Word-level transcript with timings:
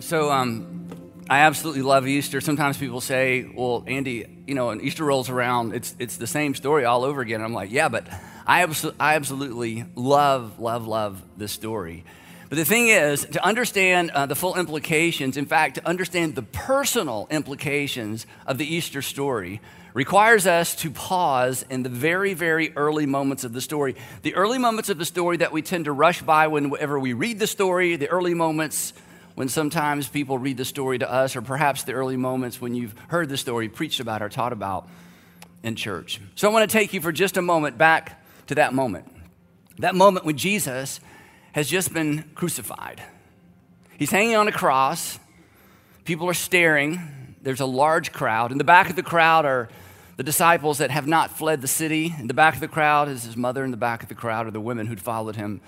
So, 0.00 0.30
um, 0.30 0.88
I 1.28 1.40
absolutely 1.40 1.82
love 1.82 2.08
Easter. 2.08 2.40
Sometimes 2.40 2.78
people 2.78 3.00
say, 3.00 3.48
"Well, 3.54 3.84
Andy, 3.86 4.26
you 4.46 4.54
know, 4.54 4.68
when 4.68 4.80
Easter 4.80 5.04
rolls 5.04 5.28
around, 5.28 5.74
it's 5.74 5.94
it's 5.98 6.16
the 6.16 6.26
same 6.26 6.54
story 6.54 6.84
all 6.84 7.04
over 7.04 7.20
again." 7.20 7.42
I'm 7.42 7.52
like, 7.52 7.70
"Yeah, 7.70 7.88
but 7.88 8.08
I, 8.46 8.64
abso- 8.64 8.94
I 8.98 9.14
absolutely 9.14 9.84
love, 9.94 10.58
love, 10.58 10.86
love 10.86 11.22
this 11.36 11.52
story." 11.52 12.04
But 12.48 12.56
the 12.56 12.64
thing 12.64 12.88
is, 12.88 13.26
to 13.26 13.44
understand 13.44 14.10
uh, 14.10 14.26
the 14.26 14.34
full 14.34 14.56
implications, 14.56 15.36
in 15.36 15.46
fact, 15.46 15.76
to 15.76 15.86
understand 15.86 16.34
the 16.34 16.42
personal 16.42 17.28
implications 17.30 18.26
of 18.46 18.58
the 18.58 18.66
Easter 18.66 19.02
story, 19.02 19.60
requires 19.94 20.46
us 20.46 20.74
to 20.76 20.90
pause 20.90 21.64
in 21.68 21.82
the 21.82 21.88
very, 21.88 22.34
very 22.34 22.74
early 22.74 23.06
moments 23.06 23.44
of 23.44 23.52
the 23.52 23.60
story. 23.60 23.94
The 24.22 24.34
early 24.34 24.58
moments 24.58 24.88
of 24.88 24.98
the 24.98 25.04
story 25.04 25.36
that 25.36 25.52
we 25.52 25.62
tend 25.62 25.84
to 25.84 25.92
rush 25.92 26.22
by 26.22 26.48
whenever 26.48 26.98
we 26.98 27.12
read 27.12 27.38
the 27.38 27.46
story, 27.46 27.96
the 27.96 28.08
early 28.08 28.34
moments 28.34 28.94
when 29.34 29.48
sometimes 29.48 30.08
people 30.08 30.38
read 30.38 30.56
the 30.56 30.64
story 30.64 30.98
to 30.98 31.10
us, 31.10 31.36
or 31.36 31.42
perhaps 31.42 31.82
the 31.84 31.92
early 31.92 32.16
moments 32.16 32.60
when 32.60 32.74
you've 32.74 32.94
heard 33.08 33.28
the 33.28 33.36
story 33.36 33.68
preached 33.68 34.00
about 34.00 34.22
or 34.22 34.28
taught 34.28 34.52
about 34.52 34.88
in 35.62 35.76
church. 35.76 36.20
So 36.34 36.48
I 36.48 36.52
want 36.52 36.68
to 36.68 36.72
take 36.72 36.92
you 36.92 37.00
for 37.00 37.12
just 37.12 37.36
a 37.36 37.42
moment 37.42 37.78
back 37.78 38.22
to 38.48 38.54
that 38.56 38.74
moment. 38.74 39.10
That 39.78 39.94
moment 39.94 40.26
when 40.26 40.36
Jesus 40.36 41.00
has 41.52 41.68
just 41.68 41.92
been 41.92 42.30
crucified. 42.34 43.02
He's 43.98 44.10
hanging 44.10 44.36
on 44.36 44.48
a 44.48 44.52
cross. 44.52 45.18
People 46.04 46.28
are 46.28 46.34
staring. 46.34 47.36
There's 47.42 47.60
a 47.60 47.66
large 47.66 48.12
crowd. 48.12 48.52
In 48.52 48.58
the 48.58 48.64
back 48.64 48.90
of 48.90 48.96
the 48.96 49.02
crowd 49.02 49.44
are 49.44 49.68
the 50.16 50.22
disciples 50.22 50.78
that 50.78 50.90
have 50.90 51.06
not 51.06 51.30
fled 51.30 51.60
the 51.60 51.68
city. 51.68 52.14
In 52.18 52.26
the 52.26 52.34
back 52.34 52.54
of 52.54 52.60
the 52.60 52.68
crowd 52.68 53.08
is 53.08 53.24
his 53.24 53.36
mother. 53.36 53.64
In 53.64 53.70
the 53.70 53.76
back 53.76 54.02
of 54.02 54.08
the 54.08 54.14
crowd 54.14 54.46
are 54.46 54.50
the 54.50 54.60
women 54.60 54.86
who'd 54.86 55.00
followed 55.00 55.36
him 55.36 55.60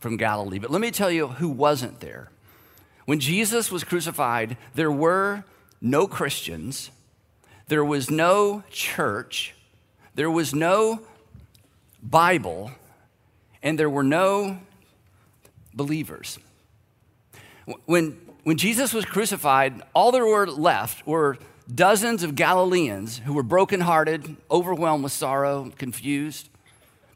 from 0.00 0.16
Galilee. 0.16 0.58
But 0.58 0.70
let 0.70 0.80
me 0.80 0.90
tell 0.90 1.10
you 1.10 1.28
who 1.28 1.48
wasn't 1.48 2.00
there. 2.00 2.30
When 3.08 3.20
Jesus 3.20 3.72
was 3.72 3.84
crucified, 3.84 4.58
there 4.74 4.92
were 4.92 5.44
no 5.80 6.06
Christians, 6.06 6.90
there 7.68 7.82
was 7.82 8.10
no 8.10 8.64
church, 8.70 9.54
there 10.14 10.30
was 10.30 10.54
no 10.54 11.00
Bible, 12.02 12.70
and 13.62 13.78
there 13.78 13.88
were 13.88 14.02
no 14.02 14.58
believers. 15.72 16.38
When, 17.86 18.20
when 18.44 18.58
Jesus 18.58 18.92
was 18.92 19.06
crucified, 19.06 19.80
all 19.94 20.12
there 20.12 20.26
were 20.26 20.46
left 20.46 21.06
were 21.06 21.38
dozens 21.74 22.22
of 22.22 22.34
Galileans 22.34 23.20
who 23.20 23.32
were 23.32 23.42
brokenhearted, 23.42 24.36
overwhelmed 24.50 25.04
with 25.04 25.12
sorrow, 25.12 25.72
confused. 25.78 26.50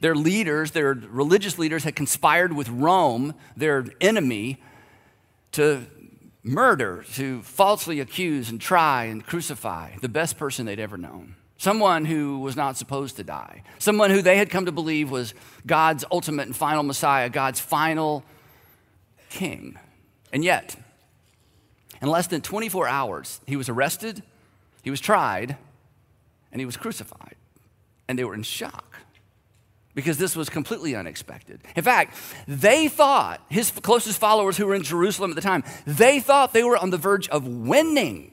Their 0.00 0.14
leaders, 0.14 0.70
their 0.70 0.94
religious 0.94 1.58
leaders, 1.58 1.84
had 1.84 1.94
conspired 1.94 2.54
with 2.54 2.70
Rome, 2.70 3.34
their 3.58 3.84
enemy, 4.00 4.58
to 5.52 5.86
murder, 6.42 7.04
to 7.14 7.42
falsely 7.42 8.00
accuse 8.00 8.50
and 8.50 8.60
try 8.60 9.04
and 9.04 9.24
crucify 9.24 9.92
the 10.00 10.08
best 10.08 10.36
person 10.36 10.66
they'd 10.66 10.80
ever 10.80 10.96
known. 10.96 11.36
Someone 11.56 12.04
who 12.04 12.40
was 12.40 12.56
not 12.56 12.76
supposed 12.76 13.16
to 13.16 13.24
die. 13.24 13.62
Someone 13.78 14.10
who 14.10 14.20
they 14.20 14.36
had 14.36 14.50
come 14.50 14.66
to 14.66 14.72
believe 14.72 15.10
was 15.10 15.32
God's 15.64 16.04
ultimate 16.10 16.46
and 16.46 16.56
final 16.56 16.82
Messiah, 16.82 17.28
God's 17.28 17.60
final 17.60 18.24
king. 19.30 19.78
And 20.32 20.44
yet, 20.44 20.74
in 22.00 22.08
less 22.08 22.26
than 22.26 22.40
24 22.40 22.88
hours, 22.88 23.40
he 23.46 23.54
was 23.56 23.68
arrested, 23.68 24.24
he 24.82 24.90
was 24.90 25.00
tried, 25.00 25.56
and 26.50 26.60
he 26.60 26.66
was 26.66 26.76
crucified. 26.76 27.36
And 28.08 28.18
they 28.18 28.24
were 28.24 28.34
in 28.34 28.42
shock 28.42 28.91
because 29.94 30.18
this 30.18 30.34
was 30.34 30.48
completely 30.48 30.94
unexpected. 30.94 31.60
In 31.76 31.84
fact, 31.84 32.16
they 32.48 32.88
thought, 32.88 33.40
his 33.48 33.70
closest 33.70 34.18
followers 34.18 34.56
who 34.56 34.66
were 34.66 34.74
in 34.74 34.82
Jerusalem 34.82 35.30
at 35.30 35.36
the 35.36 35.42
time, 35.42 35.64
they 35.86 36.20
thought 36.20 36.52
they 36.52 36.64
were 36.64 36.76
on 36.76 36.90
the 36.90 36.96
verge 36.96 37.28
of 37.28 37.46
winning. 37.46 38.32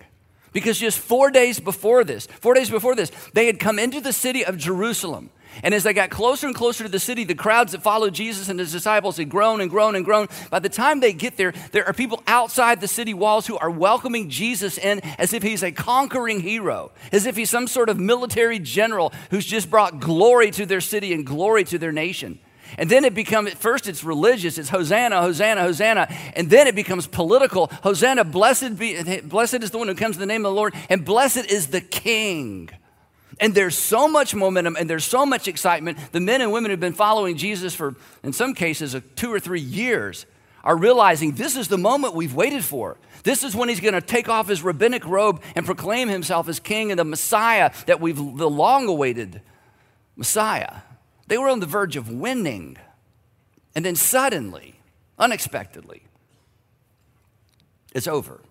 Because 0.51 0.79
just 0.79 0.97
four 0.97 1.29
days 1.29 1.59
before 1.59 2.03
this, 2.03 2.25
four 2.25 2.53
days 2.53 2.69
before 2.69 2.95
this, 2.95 3.11
they 3.33 3.45
had 3.45 3.59
come 3.59 3.77
into 3.77 4.01
the 4.01 4.13
city 4.13 4.43
of 4.43 4.57
Jerusalem. 4.57 5.29
And 5.63 5.73
as 5.73 5.83
they 5.83 5.93
got 5.93 6.09
closer 6.09 6.47
and 6.47 6.55
closer 6.55 6.83
to 6.83 6.89
the 6.89 6.99
city, 6.99 7.23
the 7.23 7.35
crowds 7.35 7.71
that 7.73 7.81
followed 7.81 8.13
Jesus 8.13 8.49
and 8.49 8.59
his 8.59 8.71
disciples 8.71 9.17
had 9.17 9.29
grown 9.29 9.61
and 9.61 9.69
grown 9.69 9.95
and 9.95 10.05
grown. 10.05 10.27
By 10.49 10.59
the 10.59 10.69
time 10.69 10.99
they 10.99 11.13
get 11.13 11.37
there, 11.37 11.53
there 11.71 11.85
are 11.85 11.93
people 11.93 12.23
outside 12.27 12.81
the 12.81 12.87
city 12.87 13.13
walls 13.13 13.47
who 13.47 13.57
are 13.57 13.69
welcoming 13.69 14.29
Jesus 14.29 14.77
in 14.77 15.01
as 15.17 15.33
if 15.33 15.43
he's 15.43 15.63
a 15.63 15.71
conquering 15.71 16.39
hero, 16.39 16.91
as 17.11 17.25
if 17.25 17.35
he's 17.35 17.49
some 17.49 17.67
sort 17.67 17.89
of 17.89 17.99
military 17.99 18.59
general 18.59 19.11
who's 19.31 19.45
just 19.45 19.69
brought 19.69 19.99
glory 19.99 20.51
to 20.51 20.65
their 20.65 20.81
city 20.81 21.13
and 21.13 21.25
glory 21.25 21.63
to 21.65 21.77
their 21.77 21.91
nation. 21.91 22.39
And 22.77 22.89
then 22.89 23.03
it 23.03 23.15
becomes, 23.15 23.51
at 23.51 23.57
first 23.57 23.87
it's 23.87 24.03
religious, 24.03 24.57
it's 24.57 24.69
Hosanna, 24.69 25.21
Hosanna, 25.21 25.61
Hosanna. 25.61 26.07
And 26.35 26.49
then 26.49 26.67
it 26.67 26.75
becomes 26.75 27.07
political. 27.07 27.67
Hosanna, 27.83 28.23
blessed, 28.23 28.77
be, 28.77 29.21
blessed 29.21 29.63
is 29.63 29.71
the 29.71 29.77
one 29.77 29.87
who 29.87 29.95
comes 29.95 30.15
in 30.15 30.19
the 30.19 30.25
name 30.27 30.45
of 30.45 30.51
the 30.51 30.55
Lord, 30.55 30.75
and 30.89 31.03
blessed 31.03 31.45
is 31.51 31.67
the 31.67 31.81
King. 31.81 32.69
And 33.39 33.55
there's 33.55 33.77
so 33.77 34.07
much 34.07 34.35
momentum 34.35 34.75
and 34.75 34.89
there's 34.89 35.05
so 35.05 35.25
much 35.25 35.47
excitement. 35.47 35.97
The 36.11 36.19
men 36.19 36.41
and 36.41 36.51
women 36.51 36.71
who've 36.71 36.79
been 36.79 36.93
following 36.93 37.37
Jesus 37.37 37.73
for, 37.73 37.95
in 38.23 38.33
some 38.33 38.53
cases, 38.53 38.95
two 39.15 39.33
or 39.33 39.39
three 39.39 39.61
years 39.61 40.25
are 40.63 40.75
realizing 40.75 41.33
this 41.33 41.55
is 41.55 41.69
the 41.69 41.77
moment 41.77 42.15
we've 42.15 42.35
waited 42.35 42.65
for. 42.65 42.97
This 43.23 43.43
is 43.43 43.55
when 43.55 43.69
he's 43.69 43.79
going 43.79 43.93
to 43.93 44.01
take 44.01 44.27
off 44.27 44.49
his 44.49 44.61
rabbinic 44.61 45.05
robe 45.05 45.41
and 45.55 45.65
proclaim 45.65 46.09
himself 46.09 46.49
as 46.49 46.59
king 46.59 46.91
and 46.91 46.99
the 46.99 47.05
Messiah 47.05 47.71
that 47.85 48.01
we've 48.01 48.17
the 48.17 48.49
long 48.49 48.87
awaited 48.87 49.41
Messiah. 50.17 50.77
They 51.27 51.37
were 51.37 51.49
on 51.49 51.59
the 51.59 51.65
verge 51.65 51.95
of 51.95 52.11
winning. 52.11 52.77
And 53.75 53.85
then 53.85 53.95
suddenly, 53.95 54.75
unexpectedly, 55.17 56.03
it's 57.93 58.07
over. 58.07 58.41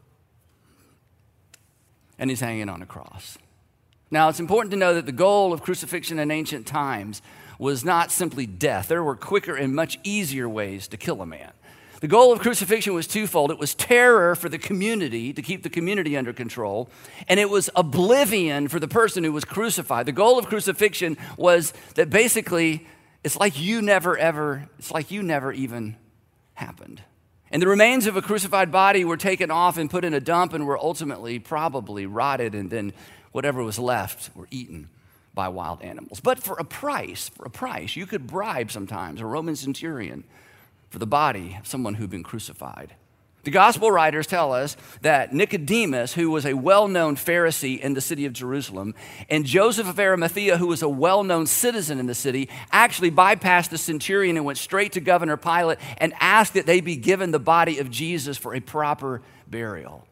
And 2.19 2.31
he's 2.31 2.41
hanging 2.41 2.69
on 2.69 2.81
a 2.81 2.87
cross. 2.87 3.37
Now, 4.11 4.29
it's 4.29 4.41
important 4.41 4.71
to 4.71 4.79
know 4.79 4.95
that 4.95 5.07
the 5.07 5.13
goal 5.13 5.53
of 5.53 5.63
crucifixion 5.63 6.19
in 6.19 6.31
ancient 6.31 6.67
times 6.67 7.21
was 7.59 7.85
not 7.85 8.11
simply 8.11 8.47
death. 8.47 8.89
There 8.89 9.03
were 9.03 9.17
quicker 9.17 9.55
and 9.55 9.75
much 9.75 9.99
easier 10.03 10.49
ways 10.49 10.89
to 10.89 10.97
kill 10.97 11.21
a 11.21 11.27
man. 11.27 11.53
The 12.01 12.09
goal 12.09 12.33
of 12.33 12.39
crucifixion 12.39 12.95
was 12.95 13.09
twofold 13.09 13.51
it 13.51 13.59
was 13.59 13.75
terror 13.75 14.37
for 14.37 14.49
the 14.49 14.59
community, 14.59 15.33
to 15.33 15.43
keep 15.43 15.65
the 15.65 15.71
community 15.71 16.17
under 16.17 16.33
control, 16.33 16.89
and 17.27 17.41
it 17.41 17.51
was 17.51 17.69
oblivion 17.75 18.69
for 18.69 18.79
the 18.79 18.87
person 18.87 19.25
who 19.25 19.33
was 19.33 19.45
crucified. 19.45 20.07
The 20.07 20.13
goal 20.13 20.39
of 20.39 20.47
crucifixion 20.47 21.19
was 21.37 21.73
that 21.97 22.09
basically 22.09 22.87
it's 23.25 23.37
like 23.37 23.61
you 23.61 23.83
never 23.83 24.17
ever, 24.17 24.69
it's 24.79 24.93
like 24.93 25.11
you 25.11 25.25
never 25.25 25.53
even 25.53 25.97
happened. 26.55 27.03
And 27.51 27.61
the 27.61 27.67
remains 27.67 28.07
of 28.07 28.17
a 28.17 28.23
crucified 28.23 28.71
body 28.71 29.05
were 29.05 29.17
taken 29.17 29.51
off 29.51 29.77
and 29.77 29.91
put 29.91 30.05
in 30.05 30.15
a 30.15 30.21
dump 30.21 30.53
and 30.53 30.67
were 30.67 30.79
ultimately 30.79 31.39
probably 31.41 32.07
rotted 32.07 32.55
and 32.55 32.71
then 32.71 32.93
whatever 33.33 33.63
was 33.63 33.79
left 33.79 34.35
were 34.37 34.49
eaten 34.51 34.89
by 35.35 35.49
wild 35.49 35.83
animals. 35.83 36.21
But 36.21 36.41
for 36.41 36.57
a 36.59 36.65
price, 36.65 37.29
for 37.29 37.45
a 37.45 37.51
price, 37.51 37.97
you 37.97 38.07
could 38.07 38.27
bribe 38.27 38.71
sometimes 38.71 39.21
a 39.21 39.27
Roman 39.27 39.57
centurion 39.57 40.25
for 40.91 40.99
the 40.99 41.07
body 41.07 41.57
of 41.61 41.67
someone 41.67 41.95
who'd 41.95 42.11
been 42.11 42.23
crucified. 42.23 42.95
The 43.45 43.53
gospel 43.53 43.91
writers 43.91 44.27
tell 44.27 44.53
us 44.53 44.77
that 45.01 45.33
Nicodemus, 45.33 46.13
who 46.13 46.31
was 46.31 46.45
a 46.45 46.55
well 46.55 46.89
known 46.89 47.17
Pharisee 47.17 47.81
in 47.81 47.95
the 47.95 48.01
city 48.01 48.27
of 48.27 48.33
Jerusalem, 48.33 48.95
and 49.31 49.47
Joseph 49.47 49.89
of 49.89 49.99
Arimathea, 49.99 50.59
who 50.59 50.67
was 50.67 50.83
a 50.83 50.89
well 50.89 51.23
known 51.23 51.47
citizen 51.47 51.99
in 51.99 52.07
the 52.07 52.15
city, 52.15 52.49
actually 52.73 53.11
bypassed 53.11 53.71
the 53.71 53.79
centurion 53.79 54.37
and 54.37 54.45
went 54.45 54.59
straight 54.59 54.93
to 54.93 55.01
Governor 55.01 55.37
Pilate 55.37 55.79
and 55.99 56.13
asked 56.21 56.55
that 56.55 56.67
they 56.67 56.81
be 56.81 56.97
given 56.97 57.31
the 57.31 57.39
body 57.39 57.79
of 57.79 57.91
Jesus 57.91 58.37
for 58.37 58.55
a 58.55 58.61
proper 58.61 59.23
burial. 59.47 60.07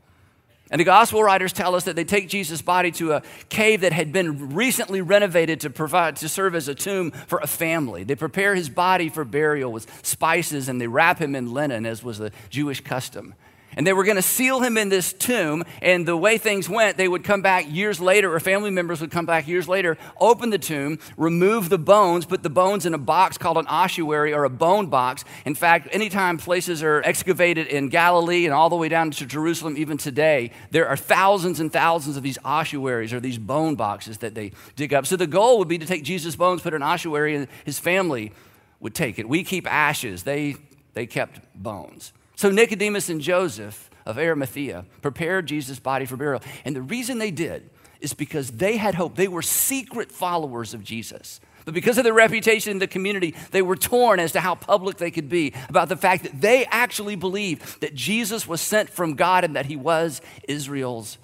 And 0.71 0.81
the 0.81 0.85
gospel 0.85 1.23
writers 1.23 1.53
tell 1.53 1.77
us 1.77 1.85
that 1.85 1.95
they 1.95 2.05
take 2.05 2.29
Jesus' 2.29 2.61
body 2.61 2.91
to 2.93 3.13
a 3.13 3.23
cave 3.49 3.83
that 3.83 3.93
had 3.93 4.13
been 4.13 4.55
recently 4.55 5.01
renovated 5.01 5.61
to 5.61 5.71
provide 5.71 6.17
to 6.17 6.29
serve 6.29 6.57
as 6.57 6.67
a 6.67 6.75
tomb 6.75 7.13
for 7.13 7.39
a 7.39 7.47
family. 7.47 8.03
They 8.03 8.17
prepare 8.17 8.55
his 8.55 8.69
body 8.69 9.09
for 9.09 9.25
burial 9.25 9.71
with 9.71 9.87
spices 10.05 10.69
and 10.69 10.81
they 10.81 10.89
wrap 10.89 11.21
him 11.21 11.37
in 11.37 11.53
linen 11.53 11.87
as 11.87 12.03
was 12.03 12.19
the 12.19 12.33
Jewish 12.51 12.81
custom. 12.81 13.35
And 13.77 13.87
they 13.87 13.93
were 13.93 14.05
going 14.05 14.17
to 14.17 14.23
seal 14.23 14.61
him 14.61 14.79
in 14.79 14.89
this 14.89 15.13
tomb. 15.13 15.63
And 15.83 16.09
the 16.09 16.17
way 16.17 16.39
things 16.39 16.69
went, 16.69 16.97
they 16.97 17.09
would 17.09 17.23
come 17.23 17.43
back 17.43 17.67
years 17.69 18.01
later, 18.01 18.35
or 18.35 18.41
family 18.41 18.71
members 18.71 19.03
would 19.03 19.11
come 19.11 19.27
back 19.27 19.47
years 19.47 19.69
later, 19.69 19.99
open 20.19 20.49
the 20.49 20.59
tomb, 20.59 20.99
remove 21.19 21.69
the 21.69 21.79
bones, 21.79 22.25
put 22.25 22.43
the 22.43 22.51
bones 22.51 22.87
in 22.87 22.95
a 22.95 22.99
box 22.99 23.37
called 23.37 23.59
an 23.59 23.67
ossuary 23.69 24.33
or 24.33 24.45
a 24.45 24.51
bone 24.51 24.87
box. 24.87 25.25
In 25.45 25.55
fact, 25.55 25.89
anytime 25.93 26.39
places 26.39 26.83
are 26.83 27.03
excavated 27.05 27.67
in 27.67 27.89
Galilee 27.89 28.47
and 28.47 28.55
all 28.55 28.71
the 28.71 28.77
way 28.77 28.89
down 28.89 29.11
to 29.11 29.27
Jerusalem, 29.27 29.77
even 29.77 29.99
today, 29.99 30.53
there 30.71 30.89
are 30.89 30.97
thousands 30.97 31.61
and 31.61 31.71
thousands 31.71 32.17
of 32.17 32.23
these 32.23 32.39
ossuaries 32.45 33.13
or 33.13 33.21
these 33.21 33.39
bone 33.39 33.75
boxes 33.75 34.19
that 34.19 34.35
they 34.35 34.53
dig 34.75 34.95
up. 34.95 35.05
So 35.05 35.17
the 35.17 35.27
goal 35.27 35.59
would 35.59 35.69
be 35.69 35.79
to 35.79 35.87
take 35.87 36.03
Jesus' 36.03 36.35
bones, 36.35 36.63
put 36.63 36.73
an 36.73 36.83
ossuary, 36.83 37.37
and 37.37 37.47
his 37.65 37.79
family 37.79 38.33
would 38.81 38.95
take 38.95 39.19
it. 39.19 39.29
We 39.29 39.45
keep 39.45 39.71
ashes, 39.71 40.23
they, 40.23 40.57
they 40.95 41.07
kept 41.07 41.41
bones. 41.55 42.13
So 42.37 42.51
Nicodemus 42.51 43.09
and 43.09 43.21
Joseph 43.21 43.91
of 44.05 44.19
Arimathea 44.19 44.85
prepared 45.03 45.47
Jesus' 45.47 45.81
body 45.81 46.07
for 46.07 46.17
burial. 46.17 46.43
And 46.65 46.77
the 46.77 46.83
reason 46.83 47.19
they 47.19 47.31
did 47.31 47.69
is 48.01 48.15
because 48.15 48.53
they 48.53 48.77
had 48.77 48.95
hope. 48.95 49.17
They 49.17 49.27
were 49.27 49.43
secret 49.43 50.13
followers 50.13 50.75
of 50.75 50.85
Jesus. 50.85 51.41
But 51.65 51.75
because 51.75 51.99
of 51.99 52.05
their 52.05 52.13
reputation 52.13 52.71
in 52.71 52.79
the 52.79 52.87
community, 52.87 53.35
they 53.51 53.63
were 53.63 53.75
torn 53.75 54.21
as 54.21 54.33
to 54.33 54.41
how 54.41 54.55
public 54.55 54.99
they 54.99 55.11
could 55.11 55.29
be 55.29 55.53
about 55.69 55.89
the 55.89 55.97
fact 55.97 56.23
that 56.23 56.41
they 56.41 56.65
actually 56.67 57.17
believed 57.17 57.81
that 57.81 57.95
Jesus 57.95 58.47
was 58.47 58.61
sent 58.61 58.89
from 58.91 59.15
God 59.15 59.43
and 59.43 59.57
that 59.57 59.67
he 59.67 59.75
was 59.75 60.21
Israel's 60.47 61.19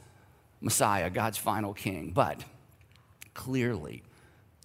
Messiah, 0.60 1.10
God's 1.10 1.38
final 1.38 1.74
king. 1.74 2.10
But 2.12 2.42
clearly, 3.34 4.02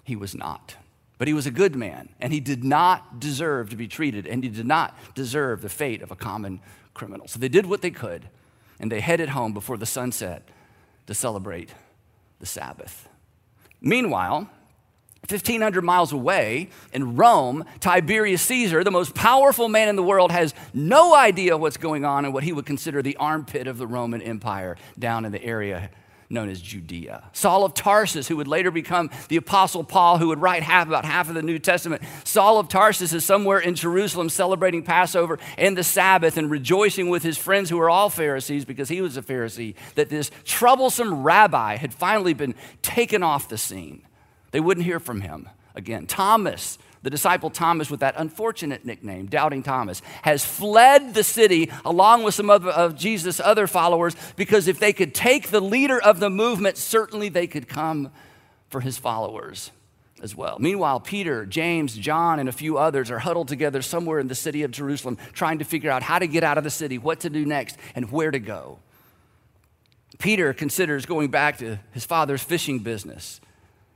he 0.03 0.15
was 0.15 0.33
not. 0.33 0.75
But 1.17 1.27
he 1.27 1.33
was 1.33 1.47
a 1.47 1.51
good 1.51 1.75
man, 1.75 2.09
and 2.19 2.31
he 2.31 2.39
did 2.39 2.63
not 2.63 3.19
deserve 3.19 3.69
to 3.71 3.75
be 3.75 3.87
treated, 3.87 4.27
and 4.27 4.43
he 4.43 4.49
did 4.49 4.67
not 4.67 4.95
deserve 5.15 5.61
the 5.61 5.69
fate 5.69 6.01
of 6.01 6.11
a 6.11 6.15
common 6.15 6.59
criminal. 6.93 7.27
So 7.27 7.39
they 7.39 7.49
did 7.49 7.65
what 7.65 7.81
they 7.81 7.91
could, 7.91 8.29
and 8.79 8.91
they 8.91 8.99
headed 8.99 9.29
home 9.29 9.53
before 9.53 9.77
the 9.77 9.85
sunset 9.85 10.47
to 11.07 11.13
celebrate 11.15 11.73
the 12.39 12.45
Sabbath. 12.45 13.09
Meanwhile, 13.81 14.49
1,500 15.27 15.81
miles 15.81 16.13
away 16.13 16.69
in 16.93 17.15
Rome, 17.15 17.65
Tiberius 17.79 18.41
Caesar, 18.43 18.83
the 18.83 18.91
most 18.91 19.15
powerful 19.15 19.67
man 19.67 19.89
in 19.89 19.95
the 19.95 20.03
world, 20.03 20.31
has 20.31 20.53
no 20.73 21.15
idea 21.15 21.57
what's 21.57 21.77
going 21.77 22.05
on 22.05 22.25
in 22.25 22.31
what 22.31 22.43
he 22.43 22.53
would 22.53 22.65
consider 22.65 23.01
the 23.01 23.17
armpit 23.17 23.67
of 23.67 23.77
the 23.77 23.87
Roman 23.87 24.21
Empire 24.21 24.77
down 24.97 25.25
in 25.25 25.31
the 25.31 25.43
area 25.43 25.89
known 26.29 26.50
as 26.50 26.62
Judea. 26.62 27.24
Saul 27.31 27.63
of 27.63 27.74
Tarsus, 27.74 28.27
who 28.27 28.35
would 28.38 28.47
later 28.47 28.71
become 28.71 29.09
the 29.29 29.38
Apostle 29.38 29.83
Paul, 29.83 30.18
who 30.18 30.27
would 30.27 30.41
write 30.41 30.63
half, 30.63 30.88
about 30.88 31.06
half 31.06 31.29
of 31.29 31.35
the 31.35 31.41
New 31.41 31.59
Testament. 31.59 32.01
Saul 32.24 32.59
of 32.59 32.68
Tarsus 32.68 33.13
is 33.13 33.24
somewhere 33.24 33.59
in 33.59 33.75
Jerusalem 33.75 34.29
celebrating 34.29 34.83
Passover 34.83 35.39
and 35.57 35.77
the 35.77 35.83
Sabbath 35.83 36.38
and 36.38 36.51
rejoicing 36.51 37.09
with 37.09 37.24
his 37.24 37.38
friends 37.38 37.69
who 37.69 37.79
are 37.79 37.89
all 37.89 38.09
Pharisees 38.09 38.65
because 38.65 38.89
he 38.89 39.01
was 39.01 39.15
a 39.15 39.21
Pharisee, 39.21 39.75
that 39.95 40.09
this 40.09 40.29
troublesome 40.44 41.24
rabbi 41.24 41.77
had 41.77 41.94
finally 41.94 42.33
been 42.33 42.56
taken 42.81 43.24
off 43.24 43.47
the 43.47 43.57
scene. 43.57 44.01
They 44.51 44.59
wouldn't 44.59 44.85
hear 44.85 45.00
from 45.00 45.21
him 45.21 45.50
again. 45.75 46.07
Thomas, 46.07 46.77
the 47.03 47.09
disciple 47.09 47.49
Thomas, 47.49 47.89
with 47.89 47.99
that 47.99 48.15
unfortunate 48.17 48.85
nickname, 48.85 49.27
Doubting 49.27 49.63
Thomas, 49.63 50.01
has 50.23 50.44
fled 50.44 51.13
the 51.13 51.23
city 51.23 51.71
along 51.85 52.23
with 52.23 52.33
some 52.33 52.49
of 52.49 52.95
Jesus' 52.95 53.39
other 53.39 53.67
followers 53.67 54.15
because 54.35 54.67
if 54.67 54.79
they 54.79 54.94
could 54.94 55.13
take 55.13 55.49
the 55.49 55.61
leader 55.61 56.01
of 56.01 56.19
the 56.19 56.29
movement, 56.29 56.77
certainly 56.77 57.29
they 57.29 57.47
could 57.47 57.67
come 57.67 58.11
for 58.69 58.81
his 58.81 58.97
followers 58.97 59.71
as 60.21 60.35
well. 60.35 60.57
Meanwhile, 60.59 61.01
Peter, 61.01 61.45
James, 61.45 61.95
John, 61.95 62.39
and 62.39 62.49
a 62.49 62.51
few 62.51 62.77
others 62.77 63.11
are 63.11 63.19
huddled 63.19 63.47
together 63.47 63.81
somewhere 63.81 64.19
in 64.19 64.27
the 64.27 64.35
city 64.35 64.63
of 64.63 64.71
Jerusalem 64.71 65.17
trying 65.33 65.59
to 65.59 65.65
figure 65.65 65.91
out 65.91 66.03
how 66.03 66.19
to 66.19 66.27
get 66.27 66.43
out 66.43 66.57
of 66.57 66.63
the 66.63 66.69
city, 66.69 66.97
what 66.97 67.19
to 67.21 67.29
do 67.29 67.45
next, 67.45 67.77
and 67.95 68.11
where 68.11 68.31
to 68.31 68.39
go. 68.39 68.79
Peter 70.17 70.53
considers 70.53 71.05
going 71.05 71.29
back 71.29 71.57
to 71.59 71.77
his 71.91 72.05
father's 72.05 72.41
fishing 72.41 72.79
business. 72.79 73.39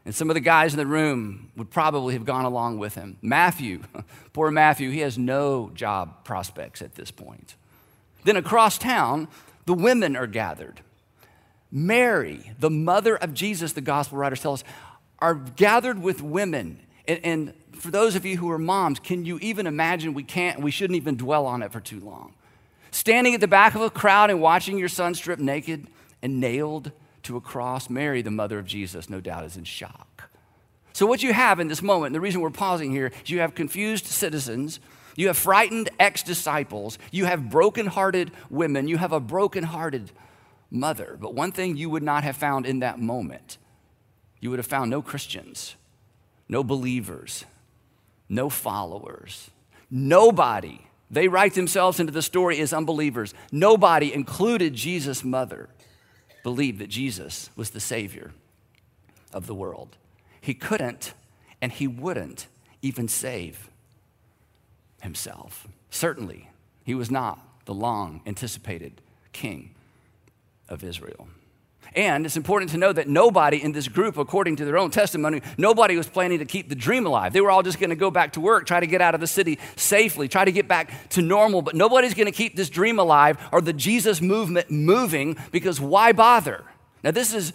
And 0.05 0.15
some 0.15 0.29
of 0.29 0.33
the 0.33 0.39
guys 0.39 0.73
in 0.73 0.79
the 0.79 0.85
room 0.87 1.51
would 1.55 1.69
probably 1.69 2.15
have 2.15 2.25
gone 2.25 2.45
along 2.45 2.79
with 2.79 2.95
him. 2.95 3.17
Matthew, 3.21 3.83
poor 4.33 4.49
Matthew, 4.49 4.89
he 4.89 4.99
has 4.99 5.17
no 5.17 5.71
job 5.75 6.23
prospects 6.23 6.81
at 6.81 6.95
this 6.95 7.11
point. 7.11 7.55
Then 8.23 8.35
across 8.35 8.77
town, 8.77 9.27
the 9.65 9.73
women 9.73 10.15
are 10.15 10.27
gathered. 10.27 10.81
Mary, 11.71 12.51
the 12.59 12.69
mother 12.69 13.15
of 13.15 13.33
Jesus, 13.33 13.73
the 13.73 13.81
gospel 13.81 14.17
writers 14.17 14.41
tell 14.41 14.53
us, 14.53 14.63
are 15.19 15.35
gathered 15.35 16.01
with 16.01 16.21
women. 16.21 16.79
And, 17.07 17.19
and 17.23 17.53
for 17.73 17.91
those 17.91 18.15
of 18.15 18.25
you 18.25 18.37
who 18.37 18.49
are 18.51 18.57
moms, 18.57 18.99
can 18.99 19.23
you 19.23 19.37
even 19.39 19.67
imagine? 19.67 20.13
We 20.13 20.23
can't, 20.23 20.61
we 20.61 20.71
shouldn't 20.71 20.97
even 20.97 21.15
dwell 21.15 21.45
on 21.45 21.61
it 21.61 21.71
for 21.71 21.79
too 21.79 21.99
long. 21.99 22.33
Standing 22.89 23.33
at 23.33 23.39
the 23.39 23.47
back 23.47 23.75
of 23.75 23.81
a 23.81 23.89
crowd 23.89 24.29
and 24.29 24.41
watching 24.41 24.77
your 24.77 24.89
son 24.89 25.13
stripped 25.13 25.41
naked 25.41 25.87
and 26.21 26.39
nailed 26.39 26.91
to 27.23 27.37
a 27.37 27.41
cross. 27.41 27.89
Mary, 27.89 28.21
the 28.21 28.31
mother 28.31 28.59
of 28.59 28.65
Jesus, 28.65 29.09
no 29.09 29.21
doubt 29.21 29.45
is 29.45 29.57
in 29.57 29.63
shock. 29.63 30.29
So, 30.93 31.05
what 31.05 31.23
you 31.23 31.33
have 31.33 31.59
in 31.59 31.67
this 31.67 31.81
moment, 31.81 32.07
and 32.07 32.15
the 32.15 32.21
reason 32.21 32.41
we're 32.41 32.49
pausing 32.49 32.91
here, 32.91 33.11
is 33.23 33.29
you 33.29 33.39
have 33.39 33.55
confused 33.55 34.05
citizens, 34.05 34.79
you 35.15 35.27
have 35.27 35.37
frightened 35.37 35.89
ex 35.99 36.23
disciples, 36.23 36.97
you 37.11 37.25
have 37.25 37.49
broken-hearted 37.49 38.31
women, 38.49 38.87
you 38.87 38.97
have 38.97 39.11
a 39.11 39.19
broken-hearted 39.19 40.11
mother. 40.69 41.17
But 41.19 41.33
one 41.33 41.51
thing 41.51 41.77
you 41.77 41.89
would 41.89 42.03
not 42.03 42.23
have 42.23 42.35
found 42.35 42.65
in 42.65 42.79
that 42.79 42.99
moment, 42.99 43.57
you 44.39 44.49
would 44.49 44.59
have 44.59 44.67
found 44.67 44.89
no 44.91 45.01
Christians, 45.01 45.75
no 46.49 46.63
believers, 46.63 47.45
no 48.27 48.49
followers, 48.49 49.49
nobody. 49.89 50.87
They 51.09 51.27
write 51.27 51.55
themselves 51.55 51.99
into 51.99 52.13
the 52.13 52.21
story 52.21 52.59
as 52.61 52.71
unbelievers. 52.71 53.33
Nobody 53.51 54.13
included 54.13 54.73
Jesus' 54.73 55.25
mother 55.25 55.69
believed 56.43 56.79
that 56.79 56.89
Jesus 56.89 57.49
was 57.55 57.69
the 57.69 57.79
Savior 57.79 58.31
of 59.33 59.47
the 59.47 59.55
world. 59.55 59.97
He 60.39 60.53
couldn't 60.53 61.13
and 61.61 61.71
he 61.71 61.87
wouldn't 61.87 62.47
even 62.81 63.07
save 63.07 63.69
himself. 65.01 65.67
Certainly, 65.89 66.49
he 66.83 66.95
was 66.95 67.11
not 67.11 67.39
the 67.65 67.73
long 67.73 68.21
anticipated 68.25 69.01
king 69.33 69.75
of 70.67 70.83
Israel. 70.83 71.27
And 71.93 72.25
it's 72.25 72.37
important 72.37 72.71
to 72.71 72.77
know 72.77 72.93
that 72.93 73.09
nobody 73.09 73.61
in 73.61 73.73
this 73.73 73.89
group, 73.89 74.17
according 74.17 74.55
to 74.57 74.65
their 74.65 74.77
own 74.77 74.91
testimony, 74.91 75.41
nobody 75.57 75.97
was 75.97 76.07
planning 76.07 76.39
to 76.39 76.45
keep 76.45 76.69
the 76.69 76.75
dream 76.75 77.05
alive. 77.05 77.33
They 77.33 77.41
were 77.41 77.51
all 77.51 77.63
just 77.63 77.79
going 77.79 77.89
to 77.89 77.97
go 77.97 78.09
back 78.09 78.33
to 78.33 78.39
work, 78.39 78.65
try 78.65 78.79
to 78.79 78.87
get 78.87 79.01
out 79.01 79.13
of 79.13 79.19
the 79.19 79.27
city 79.27 79.59
safely, 79.75 80.29
try 80.29 80.45
to 80.45 80.53
get 80.53 80.69
back 80.69 81.09
to 81.09 81.21
normal. 81.21 81.61
But 81.61 81.75
nobody's 81.75 82.13
going 82.13 82.27
to 82.27 82.31
keep 82.31 82.55
this 82.55 82.69
dream 82.69 82.97
alive 82.97 83.37
or 83.51 83.59
the 83.59 83.73
Jesus 83.73 84.21
movement 84.21 84.71
moving 84.71 85.35
because 85.51 85.81
why 85.81 86.13
bother? 86.13 86.63
Now, 87.03 87.11
this 87.11 87.33
is 87.33 87.51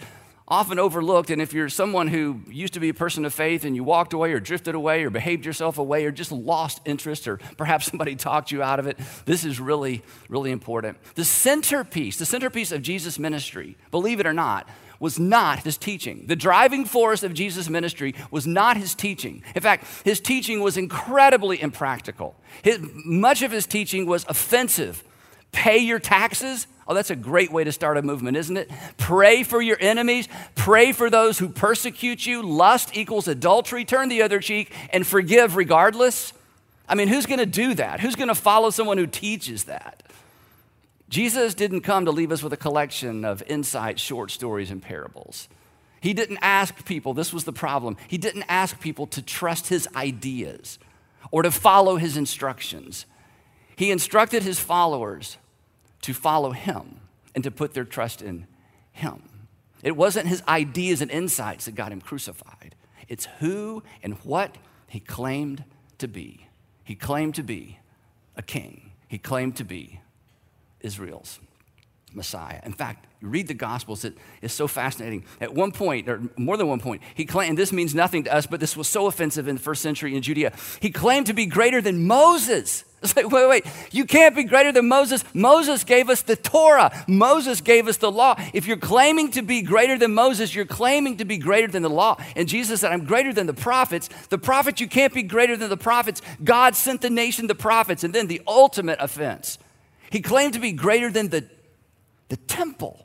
often 0.48 0.78
overlooked. 0.78 1.30
And 1.30 1.42
if 1.42 1.52
you're 1.52 1.68
someone 1.68 2.08
who 2.08 2.40
used 2.48 2.74
to 2.74 2.80
be 2.80 2.88
a 2.88 2.94
person 2.94 3.24
of 3.24 3.34
faith 3.34 3.64
and 3.64 3.74
you 3.74 3.82
walked 3.82 4.12
away 4.12 4.32
or 4.32 4.40
drifted 4.40 4.74
away 4.74 5.04
or 5.04 5.10
behaved 5.10 5.44
yourself 5.44 5.78
away 5.78 6.04
or 6.04 6.10
just 6.10 6.30
lost 6.32 6.80
interest 6.84 7.26
or 7.26 7.38
perhaps 7.56 7.86
somebody 7.90 8.14
talked 8.16 8.50
you 8.50 8.62
out 8.62 8.78
of 8.78 8.86
it, 8.86 8.98
this 9.24 9.44
is 9.44 9.60
really, 9.60 10.02
really 10.28 10.50
important. 10.50 10.98
The 11.14 11.24
centerpiece, 11.24 12.18
the 12.18 12.26
centerpiece 12.26 12.72
of 12.72 12.82
Jesus' 12.82 13.18
ministry, 13.18 13.76
believe 13.90 14.20
it 14.20 14.26
or 14.26 14.32
not, 14.32 14.68
was 14.98 15.18
not 15.18 15.60
his 15.60 15.76
teaching. 15.76 16.24
The 16.26 16.36
driving 16.36 16.84
force 16.84 17.22
of 17.22 17.34
Jesus' 17.34 17.68
ministry 17.68 18.14
was 18.30 18.46
not 18.46 18.76
his 18.76 18.94
teaching. 18.94 19.42
In 19.54 19.62
fact, 19.62 19.84
his 20.04 20.20
teaching 20.20 20.60
was 20.60 20.76
incredibly 20.76 21.60
impractical. 21.60 22.34
His, 22.62 22.78
much 23.04 23.42
of 23.42 23.50
his 23.50 23.66
teaching 23.66 24.06
was 24.06 24.24
offensive. 24.28 25.04
Pay 25.52 25.78
your 25.78 25.98
taxes, 25.98 26.66
Oh, 26.88 26.94
that's 26.94 27.10
a 27.10 27.16
great 27.16 27.50
way 27.50 27.64
to 27.64 27.72
start 27.72 27.96
a 27.96 28.02
movement, 28.02 28.36
isn't 28.36 28.56
it? 28.56 28.70
Pray 28.96 29.42
for 29.42 29.60
your 29.60 29.76
enemies. 29.80 30.28
Pray 30.54 30.92
for 30.92 31.10
those 31.10 31.38
who 31.38 31.48
persecute 31.48 32.24
you. 32.24 32.42
Lust 32.42 32.96
equals 32.96 33.26
adultery. 33.26 33.84
Turn 33.84 34.08
the 34.08 34.22
other 34.22 34.38
cheek 34.38 34.72
and 34.90 35.04
forgive 35.04 35.56
regardless. 35.56 36.32
I 36.88 36.94
mean, 36.94 37.08
who's 37.08 37.26
going 37.26 37.40
to 37.40 37.46
do 37.46 37.74
that? 37.74 37.98
Who's 37.98 38.14
going 38.14 38.28
to 38.28 38.36
follow 38.36 38.70
someone 38.70 38.98
who 38.98 39.08
teaches 39.08 39.64
that? 39.64 40.04
Jesus 41.08 41.54
didn't 41.54 41.80
come 41.80 42.04
to 42.04 42.12
leave 42.12 42.30
us 42.30 42.42
with 42.42 42.52
a 42.52 42.56
collection 42.56 43.24
of 43.24 43.42
insight, 43.48 43.98
short 43.98 44.30
stories, 44.30 44.70
and 44.70 44.80
parables. 44.80 45.48
He 46.00 46.14
didn't 46.14 46.38
ask 46.40 46.84
people, 46.84 47.14
this 47.14 47.32
was 47.32 47.44
the 47.44 47.52
problem. 47.52 47.96
He 48.06 48.18
didn't 48.18 48.44
ask 48.48 48.78
people 48.78 49.08
to 49.08 49.22
trust 49.22 49.68
his 49.68 49.88
ideas 49.96 50.78
or 51.32 51.42
to 51.42 51.50
follow 51.50 51.96
his 51.96 52.16
instructions. 52.16 53.06
He 53.76 53.90
instructed 53.90 54.42
his 54.42 54.58
followers 54.58 55.36
to 56.02 56.14
follow 56.14 56.52
him 56.52 57.00
and 57.34 57.44
to 57.44 57.50
put 57.50 57.74
their 57.74 57.84
trust 57.84 58.22
in 58.22 58.46
him. 58.92 59.22
It 59.82 59.96
wasn't 59.96 60.26
his 60.26 60.42
ideas 60.48 61.02
and 61.02 61.10
insights 61.10 61.66
that 61.66 61.74
got 61.74 61.92
him 61.92 62.00
crucified, 62.00 62.74
it's 63.08 63.26
who 63.38 63.82
and 64.02 64.14
what 64.24 64.56
he 64.88 64.98
claimed 64.98 65.64
to 65.98 66.08
be. 66.08 66.48
He 66.82 66.94
claimed 66.94 67.34
to 67.36 67.42
be 67.42 67.78
a 68.36 68.42
king, 68.42 68.92
he 69.08 69.18
claimed 69.18 69.56
to 69.56 69.64
be 69.64 70.00
Israel's 70.80 71.38
Messiah. 72.14 72.60
In 72.64 72.72
fact, 72.72 73.06
you 73.20 73.28
read 73.28 73.46
the 73.46 73.54
Gospels, 73.54 74.04
it 74.04 74.16
is 74.40 74.52
so 74.52 74.66
fascinating. 74.66 75.24
At 75.40 75.54
one 75.54 75.72
point, 75.72 76.08
or 76.08 76.22
more 76.36 76.56
than 76.56 76.66
one 76.66 76.80
point, 76.80 77.02
he 77.14 77.24
claimed, 77.24 77.50
and 77.50 77.58
this 77.58 77.72
means 77.72 77.94
nothing 77.94 78.24
to 78.24 78.34
us, 78.34 78.46
but 78.46 78.60
this 78.60 78.76
was 78.76 78.88
so 78.88 79.06
offensive 79.06 79.48
in 79.48 79.56
the 79.56 79.60
first 79.60 79.82
century 79.82 80.16
in 80.16 80.22
Judea. 80.22 80.52
He 80.80 80.90
claimed 80.90 81.26
to 81.26 81.34
be 81.34 81.46
greater 81.46 81.80
than 81.82 82.06
Moses. 82.06 82.84
It's 83.06 83.16
like, 83.16 83.30
wait, 83.30 83.48
wait, 83.48 83.66
you 83.92 84.04
can't 84.04 84.34
be 84.34 84.44
greater 84.44 84.72
than 84.72 84.88
Moses. 84.88 85.24
Moses 85.32 85.84
gave 85.84 86.10
us 86.10 86.22
the 86.22 86.36
Torah, 86.36 86.90
Moses 87.06 87.60
gave 87.60 87.88
us 87.88 87.96
the 87.98 88.10
law. 88.10 88.34
If 88.52 88.66
you're 88.66 88.76
claiming 88.76 89.30
to 89.32 89.42
be 89.42 89.62
greater 89.62 89.96
than 89.98 90.12
Moses, 90.14 90.54
you're 90.54 90.66
claiming 90.66 91.18
to 91.18 91.24
be 91.24 91.38
greater 91.38 91.68
than 91.68 91.82
the 91.82 91.90
law. 91.90 92.16
And 92.34 92.48
Jesus 92.48 92.80
said, 92.80 92.92
I'm 92.92 93.04
greater 93.04 93.32
than 93.32 93.46
the 93.46 93.54
prophets. 93.54 94.08
The 94.28 94.38
prophets, 94.38 94.80
you 94.80 94.88
can't 94.88 95.14
be 95.14 95.22
greater 95.22 95.56
than 95.56 95.68
the 95.68 95.76
prophets. 95.76 96.20
God 96.42 96.74
sent 96.74 97.00
the 97.00 97.10
nation 97.10 97.46
the 97.46 97.54
prophets. 97.54 98.04
And 98.04 98.14
then 98.14 98.26
the 98.26 98.42
ultimate 98.46 98.98
offense, 99.00 99.58
he 100.10 100.20
claimed 100.20 100.54
to 100.54 100.60
be 100.60 100.72
greater 100.72 101.10
than 101.10 101.28
the, 101.28 101.44
the 102.28 102.36
temple. 102.36 103.04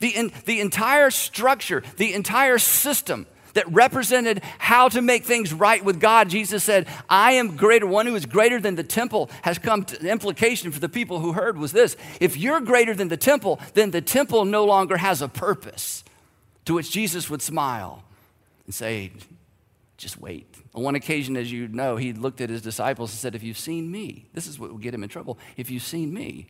The, 0.00 0.08
in, 0.08 0.32
the 0.44 0.60
entire 0.60 1.10
structure, 1.10 1.82
the 1.96 2.12
entire 2.12 2.58
system 2.58 3.26
that 3.54 3.70
represented 3.72 4.42
how 4.58 4.88
to 4.90 5.00
make 5.00 5.24
things 5.24 5.52
right 5.52 5.84
with 5.84 6.00
God. 6.00 6.28
Jesus 6.28 6.62
said, 6.62 6.86
I 7.08 7.32
am 7.32 7.56
greater. 7.56 7.86
One 7.86 8.06
who 8.06 8.14
is 8.14 8.26
greater 8.26 8.60
than 8.60 8.74
the 8.74 8.84
temple 8.84 9.30
has 9.42 9.58
come 9.58 9.84
to 9.84 9.96
the 9.96 10.10
implication 10.10 10.70
for 10.70 10.80
the 10.80 10.88
people 10.88 11.20
who 11.20 11.32
heard 11.32 11.56
was 11.56 11.72
this 11.72 11.96
if 12.20 12.36
you're 12.36 12.60
greater 12.60 12.94
than 12.94 13.08
the 13.08 13.16
temple, 13.16 13.60
then 13.74 13.90
the 13.90 14.02
temple 14.02 14.44
no 14.44 14.64
longer 14.64 14.96
has 14.96 15.22
a 15.22 15.28
purpose. 15.28 16.04
To 16.66 16.74
which 16.74 16.90
Jesus 16.90 17.28
would 17.28 17.42
smile 17.42 18.04
and 18.66 18.74
say, 18.74 19.12
Just 19.96 20.18
wait. 20.18 20.46
On 20.74 20.82
one 20.82 20.94
occasion, 20.94 21.36
as 21.36 21.52
you 21.52 21.68
know, 21.68 21.96
he 21.96 22.12
looked 22.12 22.40
at 22.40 22.50
his 22.50 22.62
disciples 22.62 23.12
and 23.12 23.18
said, 23.18 23.34
If 23.34 23.42
you've 23.42 23.58
seen 23.58 23.90
me, 23.90 24.26
this 24.32 24.46
is 24.46 24.58
what 24.58 24.70
will 24.70 24.78
get 24.78 24.94
him 24.94 25.02
in 25.02 25.08
trouble. 25.08 25.38
If 25.56 25.70
you've 25.70 25.82
seen 25.82 26.12
me, 26.12 26.46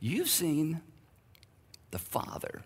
you've 0.00 0.28
seen 0.28 0.80
the 1.90 1.98
Father. 1.98 2.62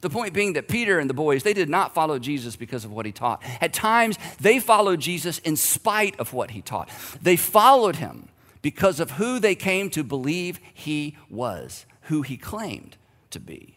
The 0.00 0.10
point 0.10 0.32
being 0.32 0.52
that 0.52 0.68
Peter 0.68 0.98
and 0.98 1.10
the 1.10 1.14
boys, 1.14 1.42
they 1.42 1.52
did 1.52 1.68
not 1.68 1.92
follow 1.92 2.18
Jesus 2.18 2.54
because 2.54 2.84
of 2.84 2.92
what 2.92 3.04
he 3.04 3.12
taught. 3.12 3.42
At 3.60 3.72
times, 3.72 4.16
they 4.40 4.60
followed 4.60 5.00
Jesus 5.00 5.38
in 5.40 5.56
spite 5.56 6.18
of 6.20 6.32
what 6.32 6.52
he 6.52 6.62
taught. 6.62 6.88
They 7.20 7.36
followed 7.36 7.96
him 7.96 8.28
because 8.62 9.00
of 9.00 9.12
who 9.12 9.40
they 9.40 9.54
came 9.54 9.90
to 9.90 10.04
believe 10.04 10.60
he 10.72 11.16
was, 11.28 11.84
who 12.02 12.22
he 12.22 12.36
claimed 12.36 12.96
to 13.30 13.40
be. 13.40 13.76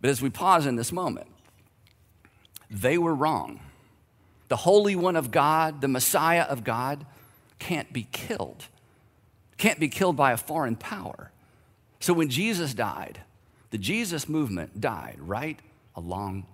But 0.00 0.10
as 0.10 0.20
we 0.20 0.30
pause 0.30 0.66
in 0.66 0.76
this 0.76 0.92
moment, 0.92 1.28
they 2.70 2.98
were 2.98 3.14
wrong. 3.14 3.60
The 4.48 4.56
Holy 4.56 4.96
One 4.96 5.16
of 5.16 5.30
God, 5.30 5.80
the 5.80 5.88
Messiah 5.88 6.42
of 6.42 6.64
God, 6.64 7.06
can't 7.58 7.92
be 7.92 8.06
killed, 8.12 8.66
can't 9.58 9.80
be 9.80 9.88
killed 9.88 10.16
by 10.16 10.32
a 10.32 10.36
foreign 10.36 10.76
power. 10.76 11.30
So 12.00 12.12
when 12.12 12.28
Jesus 12.28 12.74
died, 12.74 13.20
the 13.70 13.78
Jesus 13.78 14.28
movement 14.28 14.80
died 14.80 15.16
right 15.18 15.58
along 15.94 16.46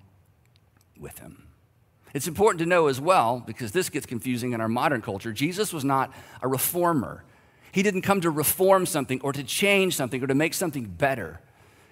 with 0.99 1.19
him. 1.19 1.49
It's 2.15 2.29
important 2.29 2.61
to 2.61 2.67
know 2.67 2.89
as 2.89 3.01
well, 3.01 3.43
because 3.47 3.73
this 3.73 3.89
gets 3.89 4.07
confusing 4.07 4.53
in 4.53 4.61
our 4.61 4.69
modern 4.69 5.01
culture, 5.01 5.33
Jesus 5.33 5.73
was 5.73 5.85
not 5.85 6.13
a 6.43 6.49
reformer. 6.49 7.25
He 7.73 7.83
didn't 7.83 8.03
come 8.03 8.21
to 8.21 8.31
reform 8.31 8.85
something 8.85 9.21
or 9.23 9.33
to 9.33 9.43
change 9.43 9.97
something 9.97 10.23
or 10.23 10.27
to 10.27 10.35
make 10.35 10.53
something 10.53 10.85
better. 10.85 11.41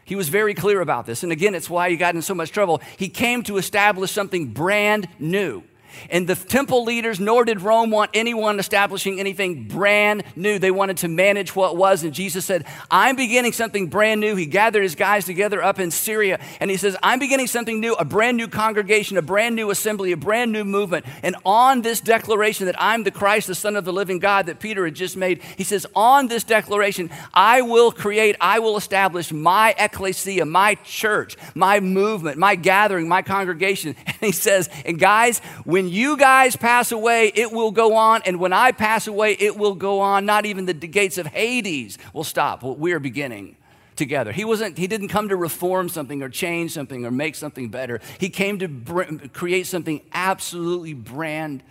He 0.04 0.14
was 0.16 0.28
very 0.28 0.54
clear 0.54 0.80
about 0.80 1.06
this. 1.06 1.22
And 1.22 1.32
again, 1.32 1.54
it's 1.54 1.70
why 1.70 1.88
he 1.88 1.96
got 1.96 2.14
in 2.14 2.22
so 2.22 2.34
much 2.34 2.50
trouble. 2.50 2.82
He 2.98 3.08
came 3.08 3.42
to 3.44 3.56
establish 3.56 4.10
something 4.10 4.48
brand 4.48 5.08
new. 5.18 5.62
And 6.10 6.26
the 6.26 6.34
temple 6.34 6.84
leaders, 6.84 7.20
nor 7.20 7.44
did 7.44 7.60
Rome 7.60 7.90
want 7.90 8.10
anyone 8.14 8.58
establishing 8.58 9.20
anything 9.20 9.64
brand 9.64 10.24
new. 10.36 10.58
They 10.58 10.70
wanted 10.70 10.98
to 10.98 11.08
manage 11.08 11.54
what 11.54 11.76
was. 11.76 12.02
And 12.02 12.12
Jesus 12.12 12.44
said, 12.44 12.64
I'm 12.90 13.16
beginning 13.16 13.52
something 13.52 13.88
brand 13.88 14.20
new. 14.20 14.36
He 14.36 14.46
gathered 14.46 14.82
his 14.82 14.94
guys 14.94 15.24
together 15.24 15.62
up 15.62 15.78
in 15.78 15.90
Syria. 15.90 16.40
And 16.60 16.70
he 16.70 16.76
says, 16.76 16.96
I'm 17.02 17.18
beginning 17.18 17.46
something 17.46 17.80
new, 17.80 17.94
a 17.94 18.04
brand 18.04 18.36
new 18.36 18.48
congregation, 18.48 19.16
a 19.16 19.22
brand 19.22 19.56
new 19.56 19.70
assembly, 19.70 20.12
a 20.12 20.16
brand 20.16 20.52
new 20.52 20.64
movement. 20.64 21.06
And 21.22 21.36
on 21.44 21.82
this 21.82 22.00
declaration 22.00 22.66
that 22.66 22.76
I'm 22.78 23.04
the 23.04 23.10
Christ, 23.10 23.46
the 23.46 23.54
Son 23.54 23.76
of 23.76 23.84
the 23.84 23.92
living 23.92 24.18
God 24.18 24.46
that 24.46 24.60
Peter 24.60 24.84
had 24.84 24.94
just 24.94 25.16
made, 25.16 25.42
he 25.56 25.64
says, 25.64 25.86
On 25.94 26.28
this 26.28 26.44
declaration, 26.44 27.10
I 27.32 27.62
will 27.62 27.92
create, 27.92 28.36
I 28.40 28.58
will 28.58 28.76
establish 28.76 29.32
my 29.32 29.74
ecclesia, 29.78 30.44
my 30.44 30.74
church, 30.76 31.36
my 31.54 31.80
movement, 31.80 32.38
my 32.38 32.54
gathering, 32.54 33.08
my 33.08 33.22
congregation. 33.22 33.96
And 34.20 34.26
he 34.26 34.32
says, 34.32 34.68
And 34.84 34.98
guys, 34.98 35.38
when 35.64 35.79
when 35.80 35.88
you 35.88 36.18
guys 36.18 36.56
pass 36.56 36.92
away, 36.92 37.32
it 37.34 37.52
will 37.52 37.70
go 37.70 37.94
on. 37.94 38.20
And 38.26 38.38
when 38.38 38.52
I 38.52 38.70
pass 38.70 39.06
away, 39.06 39.32
it 39.32 39.56
will 39.56 39.74
go 39.74 40.00
on. 40.00 40.26
Not 40.26 40.44
even 40.44 40.66
the 40.66 40.74
gates 40.74 41.16
of 41.16 41.26
Hades 41.26 41.96
will 42.12 42.22
stop 42.22 42.62
what 42.62 42.78
we're 42.78 43.00
beginning 43.00 43.56
together. 43.96 44.30
He 44.30 44.44
wasn't 44.44 44.76
he 44.76 44.86
didn't 44.86 45.08
come 45.08 45.30
to 45.30 45.36
reform 45.36 45.88
something 45.88 46.22
or 46.22 46.28
change 46.28 46.72
something 46.72 47.06
or 47.06 47.10
make 47.10 47.34
something 47.34 47.70
better. 47.70 47.98
He 48.18 48.28
came 48.28 48.58
to 48.58 48.68
br- 48.68 49.04
create 49.32 49.66
something 49.66 50.02
absolutely 50.12 50.92
brand 50.92 51.62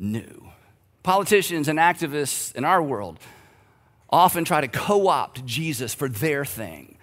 new. 0.00 0.48
Politicians 1.04 1.68
and 1.68 1.78
activists 1.78 2.52
in 2.56 2.64
our 2.64 2.82
world 2.82 3.20
often 4.10 4.44
try 4.44 4.60
to 4.60 4.68
co-opt 4.68 5.46
Jesus 5.46 5.94
for 5.94 6.08
their 6.08 6.44
thing. 6.44 6.98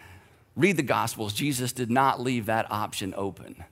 Read 0.57 0.75
the 0.75 0.83
gospels. 0.83 1.31
Jesus 1.31 1.71
did 1.71 1.89
not 1.89 2.19
leave 2.19 2.47
that 2.47 2.69
option 2.69 3.13
open 3.15 3.63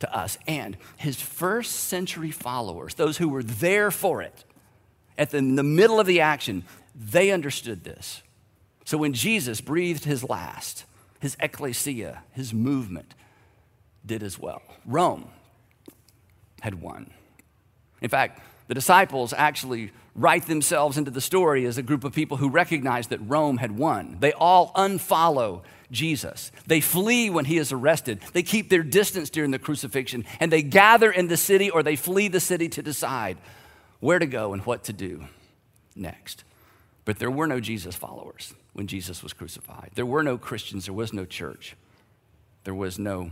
to 0.00 0.16
us. 0.16 0.38
And 0.46 0.76
his 0.96 1.20
first 1.20 1.72
century 1.72 2.30
followers, 2.30 2.94
those 2.94 3.18
who 3.18 3.28
were 3.28 3.42
there 3.42 3.90
for 3.90 4.22
it, 4.22 4.44
at 5.18 5.30
the, 5.30 5.38
in 5.38 5.56
the 5.56 5.62
middle 5.62 5.98
of 5.98 6.06
the 6.06 6.20
action, 6.20 6.64
they 6.94 7.30
understood 7.30 7.84
this. 7.84 8.22
So 8.84 8.98
when 8.98 9.12
Jesus 9.12 9.60
breathed 9.60 10.04
his 10.04 10.22
last, 10.22 10.84
his 11.20 11.36
ecclesia, 11.40 12.22
his 12.32 12.52
movement, 12.52 13.14
did 14.04 14.22
as 14.22 14.38
well. 14.38 14.62
Rome 14.84 15.28
had 16.60 16.80
won. 16.80 17.10
In 18.00 18.08
fact, 18.08 18.40
the 18.68 18.74
disciples 18.74 19.32
actually 19.32 19.92
write 20.14 20.46
themselves 20.46 20.96
into 20.96 21.10
the 21.10 21.20
story 21.20 21.66
as 21.66 21.78
a 21.78 21.82
group 21.82 22.02
of 22.02 22.12
people 22.12 22.38
who 22.38 22.48
recognize 22.48 23.08
that 23.08 23.18
Rome 23.18 23.58
had 23.58 23.72
won. 23.72 24.16
They 24.20 24.32
all 24.32 24.72
unfollow 24.74 25.62
Jesus. 25.90 26.50
They 26.66 26.80
flee 26.80 27.30
when 27.30 27.44
he 27.44 27.58
is 27.58 27.70
arrested. 27.70 28.20
They 28.32 28.42
keep 28.42 28.68
their 28.70 28.82
distance 28.82 29.30
during 29.30 29.50
the 29.50 29.58
crucifixion, 29.58 30.24
and 30.40 30.50
they 30.50 30.62
gather 30.62 31.10
in 31.10 31.28
the 31.28 31.36
city 31.36 31.70
or 31.70 31.82
they 31.82 31.96
flee 31.96 32.28
the 32.28 32.40
city 32.40 32.68
to 32.70 32.82
decide 32.82 33.36
where 34.00 34.18
to 34.18 34.26
go 34.26 34.52
and 34.52 34.64
what 34.64 34.84
to 34.84 34.92
do 34.92 35.26
next. 35.94 36.44
But 37.04 37.18
there 37.18 37.30
were 37.30 37.46
no 37.46 37.60
Jesus 37.60 37.94
followers 37.94 38.54
when 38.72 38.86
Jesus 38.86 39.22
was 39.22 39.32
crucified. 39.32 39.90
There 39.94 40.06
were 40.06 40.22
no 40.22 40.36
Christians. 40.36 40.86
There 40.86 40.94
was 40.94 41.12
no 41.12 41.24
church. 41.24 41.76
There 42.64 42.74
was 42.74 42.98
no 42.98 43.30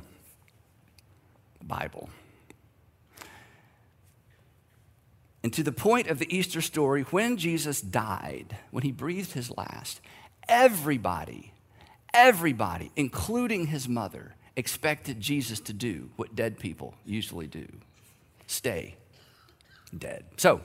Bible. 1.62 2.08
And 5.44 5.52
to 5.52 5.62
the 5.62 5.70
point 5.70 6.08
of 6.08 6.18
the 6.18 6.36
Easter 6.36 6.60
story, 6.60 7.02
when 7.02 7.36
Jesus 7.36 7.80
died, 7.80 8.56
when 8.72 8.82
he 8.82 8.90
breathed 8.90 9.34
his 9.34 9.50
last, 9.56 10.00
everybody 10.48 11.52
Everybody, 12.14 12.92
including 12.94 13.66
his 13.66 13.88
mother, 13.88 14.36
expected 14.54 15.20
Jesus 15.20 15.58
to 15.62 15.72
do 15.72 16.10
what 16.14 16.36
dead 16.36 16.60
people 16.60 16.94
usually 17.04 17.48
do 17.48 17.66
stay 18.46 18.94
dead. 19.96 20.24
So, 20.36 20.60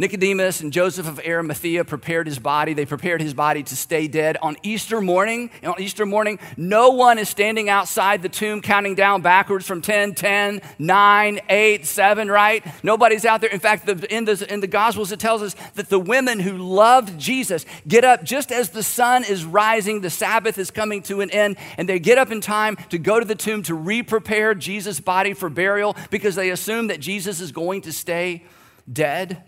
Nicodemus 0.00 0.60
and 0.60 0.72
Joseph 0.72 1.08
of 1.08 1.18
Arimathea 1.26 1.84
prepared 1.84 2.28
his 2.28 2.38
body. 2.38 2.72
They 2.72 2.86
prepared 2.86 3.20
his 3.20 3.34
body 3.34 3.64
to 3.64 3.76
stay 3.76 4.06
dead. 4.06 4.36
On 4.40 4.56
Easter 4.62 5.00
morning, 5.00 5.50
on 5.64 5.74
Easter 5.80 6.06
morning, 6.06 6.38
no 6.56 6.90
one 6.90 7.18
is 7.18 7.28
standing 7.28 7.68
outside 7.68 8.22
the 8.22 8.28
tomb 8.28 8.62
counting 8.62 8.94
down 8.94 9.22
backwards 9.22 9.66
from 9.66 9.82
10, 9.82 10.14
10, 10.14 10.62
9, 10.78 11.40
8, 11.48 11.84
7, 11.84 12.30
right? 12.30 12.64
Nobody's 12.84 13.24
out 13.24 13.40
there. 13.40 13.50
In 13.50 13.58
fact, 13.58 13.86
the, 13.86 14.14
in, 14.14 14.24
the, 14.24 14.46
in 14.48 14.60
the 14.60 14.68
Gospels, 14.68 15.10
it 15.10 15.18
tells 15.18 15.42
us 15.42 15.56
that 15.74 15.88
the 15.88 15.98
women 15.98 16.38
who 16.38 16.58
loved 16.58 17.18
Jesus 17.18 17.66
get 17.88 18.04
up 18.04 18.22
just 18.22 18.52
as 18.52 18.68
the 18.68 18.84
sun 18.84 19.24
is 19.24 19.44
rising, 19.44 20.00
the 20.00 20.10
Sabbath 20.10 20.58
is 20.58 20.70
coming 20.70 21.02
to 21.02 21.22
an 21.22 21.30
end, 21.32 21.56
and 21.76 21.88
they 21.88 21.98
get 21.98 22.18
up 22.18 22.30
in 22.30 22.40
time 22.40 22.76
to 22.90 22.98
go 22.98 23.18
to 23.18 23.26
the 23.26 23.34
tomb 23.34 23.64
to 23.64 23.74
re 23.74 24.04
prepare 24.04 24.54
Jesus' 24.54 25.00
body 25.00 25.34
for 25.34 25.50
burial 25.50 25.96
because 26.10 26.36
they 26.36 26.50
assume 26.50 26.86
that 26.86 27.00
Jesus 27.00 27.40
is 27.40 27.50
going 27.50 27.82
to 27.82 27.92
stay 27.92 28.44
dead. 28.90 29.42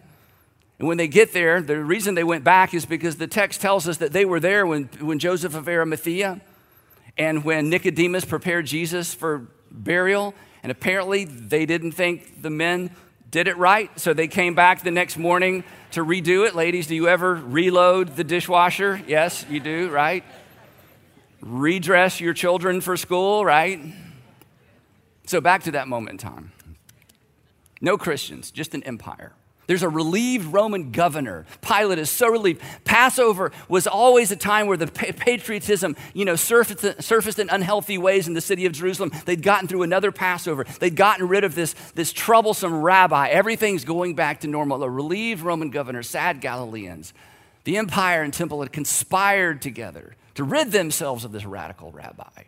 And 0.81 0.89
when 0.89 0.97
they 0.97 1.09
get 1.09 1.35
there, 1.35 1.61
the 1.61 1.79
reason 1.79 2.15
they 2.15 2.25
went 2.25 2.43
back 2.43 2.73
is 2.73 2.87
because 2.87 3.17
the 3.17 3.27
text 3.27 3.61
tells 3.61 3.87
us 3.87 3.99
that 3.99 4.15
they 4.15 4.25
were 4.25 4.41
there 4.41 4.67
when, 4.67 4.85
when 4.99 5.19
Joseph 5.19 5.55
of 5.55 5.69
Arimathea 5.69 6.41
and 7.19 7.45
when 7.45 7.69
Nicodemus 7.69 8.25
prepared 8.25 8.65
Jesus 8.65 9.13
for 9.13 9.47
burial. 9.71 10.35
And 10.63 10.73
apparently 10.73 11.27
they 11.27 11.67
didn't 11.67 11.93
think 11.93 12.41
the 12.41 12.49
men 12.49 12.97
did 13.31 13.47
it 13.47 13.59
right. 13.59 13.91
So 14.01 14.15
they 14.15 14.27
came 14.27 14.55
back 14.55 14.83
the 14.83 14.91
next 14.91 15.19
morning 15.19 15.65
to 15.91 16.03
redo 16.03 16.47
it. 16.47 16.55
Ladies, 16.55 16.87
do 16.87 16.95
you 16.95 17.09
ever 17.09 17.35
reload 17.35 18.17
the 18.17 18.25
dishwasher? 18.25 19.03
Yes, 19.07 19.45
you 19.51 19.61
do, 19.61 19.91
right? 19.91 20.25
Redress 21.43 22.23
your 22.23 22.33
children 22.33 22.81
for 22.81 22.97
school, 22.97 23.45
right? 23.45 23.83
So 25.27 25.43
back 25.43 25.65
to 25.65 25.73
that 25.73 25.89
moment 25.89 26.13
in 26.13 26.31
time. 26.31 26.53
No 27.83 27.99
Christians, 27.99 28.51
just 28.51 28.75
an 28.75 28.83
empire. 28.85 29.35
There's 29.71 29.85
a 29.85 29.89
relieved 29.89 30.53
Roman 30.53 30.91
governor. 30.91 31.47
Pilate 31.62 32.00
is 32.00 32.11
so 32.11 32.27
relieved. 32.27 32.61
Passover 32.83 33.53
was 33.69 33.87
always 33.87 34.33
a 34.33 34.37
time 34.37 34.67
where 34.67 34.77
the 34.77 34.89
patriotism, 34.89 35.95
you 36.12 36.25
know, 36.25 36.35
surfaced, 36.35 37.00
surfaced 37.05 37.39
in 37.39 37.49
unhealthy 37.49 37.97
ways 37.97 38.27
in 38.27 38.35
the 38.35 38.41
city 38.41 38.67
of 38.67 38.73
Jerusalem. 38.73 39.12
They'd 39.27 39.45
gotten 39.45 39.69
through 39.69 39.85
another 39.85 40.11
Passover. 40.11 40.65
They'd 40.81 40.97
gotten 40.97 41.29
rid 41.29 41.45
of 41.45 41.55
this, 41.55 41.75
this 41.95 42.12
troublesome 42.12 42.83
rabbi. 42.83 43.29
Everything's 43.29 43.85
going 43.85 44.17
back 44.17 44.41
to 44.41 44.49
normal. 44.49 44.83
A 44.83 44.91
relieved 44.91 45.43
Roman 45.43 45.71
governor, 45.71 46.03
sad 46.03 46.41
Galileans. 46.41 47.15
The 47.62 47.77
empire 47.77 48.25
and 48.25 48.35
temple 48.35 48.62
had 48.62 48.73
conspired 48.73 49.62
together 49.62 50.17
to 50.35 50.43
rid 50.43 50.73
themselves 50.73 51.25
of 51.25 51.31
this 51.31 51.45
radical 51.45 51.93
rabbi, 51.93 52.43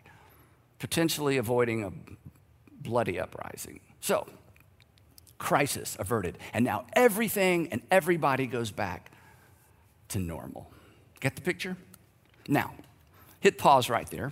potentially 0.77 1.37
avoiding 1.37 1.85
a 1.85 1.93
bloody 2.81 3.17
uprising. 3.17 3.79
So, 4.01 4.27
crisis 5.37 5.95
averted. 5.99 6.37
And 6.53 6.63
now 6.65 6.85
everything 6.93 7.67
and 7.71 7.81
everybody 7.91 8.47
goes 8.47 8.71
back 8.71 9.11
to 10.09 10.19
normal. 10.19 10.71
Get 11.19 11.35
the 11.35 11.41
picture? 11.41 11.77
Now, 12.47 12.73
hit 13.39 13.57
pause 13.57 13.89
right 13.89 14.09
there. 14.09 14.31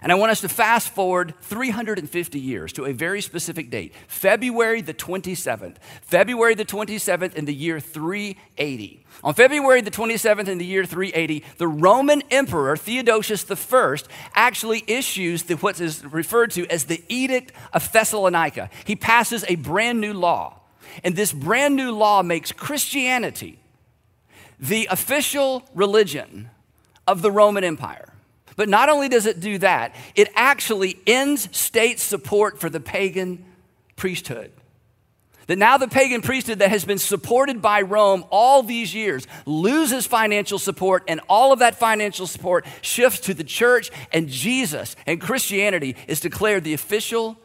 And 0.00 0.12
I 0.12 0.14
want 0.14 0.30
us 0.30 0.40
to 0.42 0.48
fast 0.48 0.90
forward 0.90 1.34
350 1.40 2.38
years 2.38 2.72
to 2.74 2.84
a 2.84 2.92
very 2.92 3.20
specific 3.20 3.70
date, 3.70 3.92
February 4.06 4.80
the 4.80 4.94
27th. 4.94 5.76
February 6.02 6.54
the 6.54 6.64
27th 6.64 7.34
in 7.34 7.44
the 7.46 7.54
year 7.54 7.80
380. 7.80 9.04
On 9.24 9.34
February 9.34 9.80
the 9.80 9.90
27th 9.90 10.46
in 10.46 10.58
the 10.58 10.64
year 10.64 10.84
380, 10.84 11.44
the 11.56 11.66
Roman 11.66 12.22
Emperor 12.30 12.76
Theodosius 12.76 13.44
I 13.50 13.96
actually 14.34 14.84
issues 14.86 15.44
the, 15.44 15.56
what 15.56 15.80
is 15.80 16.04
referred 16.04 16.52
to 16.52 16.66
as 16.68 16.84
the 16.84 17.02
Edict 17.08 17.52
of 17.72 17.90
Thessalonica. 17.90 18.70
He 18.84 18.94
passes 18.94 19.44
a 19.48 19.56
brand 19.56 20.00
new 20.00 20.12
law. 20.12 20.60
And 21.02 21.16
this 21.16 21.32
brand 21.32 21.76
new 21.76 21.90
law 21.90 22.22
makes 22.22 22.52
Christianity 22.52 23.58
the 24.58 24.88
official 24.90 25.64
religion 25.74 26.50
of 27.06 27.22
the 27.22 27.30
Roman 27.30 27.64
Empire. 27.64 28.07
But 28.58 28.68
not 28.68 28.88
only 28.88 29.08
does 29.08 29.24
it 29.24 29.38
do 29.38 29.58
that, 29.58 29.94
it 30.16 30.30
actually 30.34 30.98
ends 31.06 31.48
state 31.56 32.00
support 32.00 32.58
for 32.58 32.68
the 32.68 32.80
pagan 32.80 33.44
priesthood. 33.94 34.50
That 35.46 35.58
now 35.58 35.78
the 35.78 35.86
pagan 35.86 36.22
priesthood 36.22 36.58
that 36.58 36.70
has 36.70 36.84
been 36.84 36.98
supported 36.98 37.62
by 37.62 37.82
Rome 37.82 38.24
all 38.30 38.64
these 38.64 38.92
years 38.92 39.28
loses 39.46 40.08
financial 40.08 40.58
support, 40.58 41.04
and 41.06 41.20
all 41.28 41.52
of 41.52 41.60
that 41.60 41.76
financial 41.76 42.26
support 42.26 42.66
shifts 42.82 43.20
to 43.20 43.32
the 43.32 43.44
church, 43.44 43.92
and 44.12 44.28
Jesus 44.28 44.96
and 45.06 45.20
Christianity 45.20 45.94
is 46.08 46.18
declared 46.18 46.64
the 46.64 46.74
official 46.74 47.38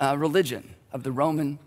uh, 0.00 0.16
religion 0.18 0.74
of 0.92 1.04
the 1.04 1.12
Roman 1.12 1.60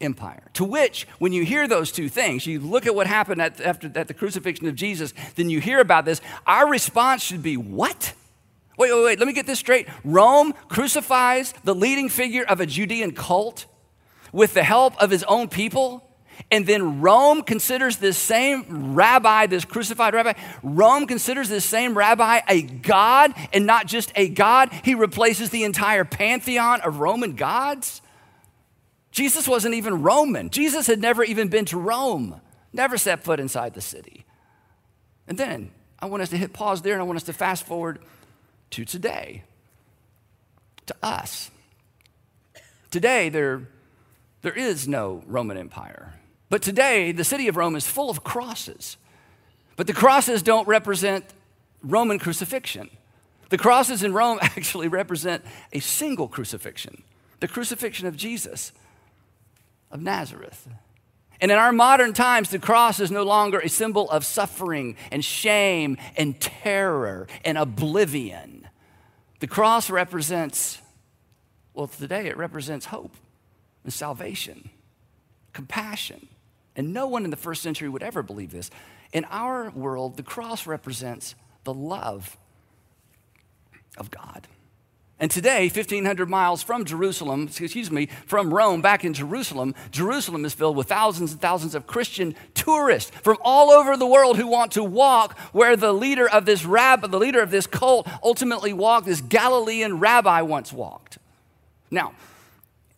Empire. 0.00 0.50
To 0.54 0.64
which, 0.64 1.06
when 1.18 1.32
you 1.32 1.44
hear 1.44 1.68
those 1.68 1.92
two 1.92 2.08
things, 2.08 2.46
you 2.46 2.60
look 2.60 2.86
at 2.86 2.94
what 2.94 3.06
happened 3.06 3.40
at, 3.40 3.60
after 3.60 3.90
at 3.94 4.08
the 4.08 4.14
crucifixion 4.14 4.66
of 4.66 4.74
Jesus, 4.74 5.14
then 5.36 5.50
you 5.50 5.60
hear 5.60 5.80
about 5.80 6.04
this. 6.04 6.20
Our 6.46 6.68
response 6.68 7.22
should 7.22 7.42
be, 7.42 7.56
What? 7.56 8.12
Wait, 8.76 8.92
wait, 8.92 9.04
wait, 9.04 9.18
let 9.20 9.28
me 9.28 9.32
get 9.32 9.46
this 9.46 9.60
straight. 9.60 9.86
Rome 10.02 10.52
crucifies 10.68 11.54
the 11.62 11.74
leading 11.74 12.08
figure 12.08 12.44
of 12.44 12.60
a 12.60 12.66
Judean 12.66 13.12
cult 13.12 13.66
with 14.32 14.54
the 14.54 14.64
help 14.64 15.00
of 15.00 15.10
his 15.10 15.22
own 15.24 15.48
people. 15.48 16.10
And 16.50 16.66
then 16.66 17.00
Rome 17.00 17.42
considers 17.42 17.98
this 17.98 18.18
same 18.18 18.94
rabbi, 18.94 19.46
this 19.46 19.64
crucified 19.64 20.14
rabbi, 20.14 20.32
Rome 20.64 21.06
considers 21.06 21.48
this 21.48 21.64
same 21.64 21.96
rabbi 21.96 22.40
a 22.48 22.62
god 22.62 23.32
and 23.52 23.64
not 23.64 23.86
just 23.86 24.10
a 24.16 24.28
god. 24.28 24.72
He 24.82 24.96
replaces 24.96 25.50
the 25.50 25.62
entire 25.62 26.04
pantheon 26.04 26.80
of 26.80 26.98
Roman 26.98 27.36
gods. 27.36 28.02
Jesus 29.14 29.46
wasn't 29.46 29.76
even 29.76 30.02
Roman. 30.02 30.50
Jesus 30.50 30.88
had 30.88 31.00
never 31.00 31.22
even 31.22 31.46
been 31.46 31.64
to 31.66 31.78
Rome, 31.78 32.40
never 32.72 32.98
set 32.98 33.22
foot 33.22 33.38
inside 33.38 33.74
the 33.74 33.80
city. 33.80 34.26
And 35.28 35.38
then 35.38 35.70
I 36.00 36.06
want 36.06 36.24
us 36.24 36.30
to 36.30 36.36
hit 36.36 36.52
pause 36.52 36.82
there 36.82 36.94
and 36.94 37.00
I 37.00 37.04
want 37.04 37.18
us 37.18 37.22
to 37.24 37.32
fast 37.32 37.64
forward 37.64 38.00
to 38.70 38.84
today, 38.84 39.44
to 40.86 40.96
us. 41.00 41.52
Today, 42.90 43.28
there, 43.28 43.68
there 44.42 44.52
is 44.52 44.88
no 44.88 45.22
Roman 45.28 45.58
Empire. 45.58 46.14
But 46.50 46.62
today, 46.62 47.12
the 47.12 47.24
city 47.24 47.46
of 47.46 47.56
Rome 47.56 47.76
is 47.76 47.86
full 47.86 48.10
of 48.10 48.24
crosses. 48.24 48.96
But 49.76 49.86
the 49.86 49.92
crosses 49.92 50.42
don't 50.42 50.66
represent 50.66 51.24
Roman 51.84 52.18
crucifixion. 52.18 52.90
The 53.50 53.58
crosses 53.58 54.02
in 54.02 54.12
Rome 54.12 54.38
actually 54.42 54.88
represent 54.88 55.44
a 55.72 55.78
single 55.78 56.26
crucifixion 56.26 57.04
the 57.40 57.48
crucifixion 57.48 58.06
of 58.06 58.16
Jesus 58.16 58.72
of 59.94 60.02
Nazareth. 60.02 60.68
And 61.40 61.50
in 61.50 61.56
our 61.56 61.72
modern 61.72 62.12
times, 62.12 62.50
the 62.50 62.58
cross 62.58 63.00
is 63.00 63.10
no 63.10 63.22
longer 63.22 63.60
a 63.60 63.68
symbol 63.68 64.10
of 64.10 64.24
suffering 64.24 64.96
and 65.10 65.24
shame 65.24 65.96
and 66.16 66.38
terror 66.40 67.28
and 67.44 67.56
oblivion. 67.56 68.68
The 69.38 69.46
cross 69.46 69.88
represents, 69.88 70.80
well, 71.72 71.86
today 71.86 72.26
it 72.26 72.36
represents 72.36 72.86
hope 72.86 73.14
and 73.84 73.92
salvation, 73.92 74.70
compassion. 75.52 76.28
And 76.76 76.92
no 76.92 77.06
one 77.06 77.24
in 77.24 77.30
the 77.30 77.36
first 77.36 77.62
century 77.62 77.88
would 77.88 78.02
ever 78.02 78.22
believe 78.22 78.50
this. 78.50 78.70
In 79.12 79.24
our 79.26 79.70
world, 79.70 80.16
the 80.16 80.24
cross 80.24 80.66
represents 80.66 81.36
the 81.62 81.74
love 81.74 82.36
of 83.96 84.10
God. 84.10 84.48
And 85.20 85.30
today, 85.30 85.68
1,500 85.68 86.28
miles 86.28 86.62
from 86.62 86.84
Jerusalem, 86.84 87.44
excuse 87.44 87.90
me, 87.90 88.06
from 88.26 88.52
Rome 88.52 88.82
back 88.82 89.04
in 89.04 89.14
Jerusalem, 89.14 89.74
Jerusalem 89.92 90.44
is 90.44 90.54
filled 90.54 90.76
with 90.76 90.88
thousands 90.88 91.30
and 91.30 91.40
thousands 91.40 91.76
of 91.76 91.86
Christian 91.86 92.34
tourists 92.54 93.12
from 93.22 93.38
all 93.40 93.70
over 93.70 93.96
the 93.96 94.06
world 94.06 94.36
who 94.36 94.48
want 94.48 94.72
to 94.72 94.82
walk 94.82 95.38
where 95.52 95.76
the 95.76 95.92
leader 95.92 96.28
of 96.28 96.46
this 96.46 96.64
rabbi, 96.64 97.06
the 97.06 97.18
leader 97.18 97.40
of 97.40 97.52
this 97.52 97.66
cult, 97.66 98.08
ultimately 98.24 98.72
walked, 98.72 99.06
this 99.06 99.20
Galilean 99.20 100.00
rabbi 100.00 100.42
once 100.42 100.72
walked. 100.72 101.18
Now, 101.92 102.12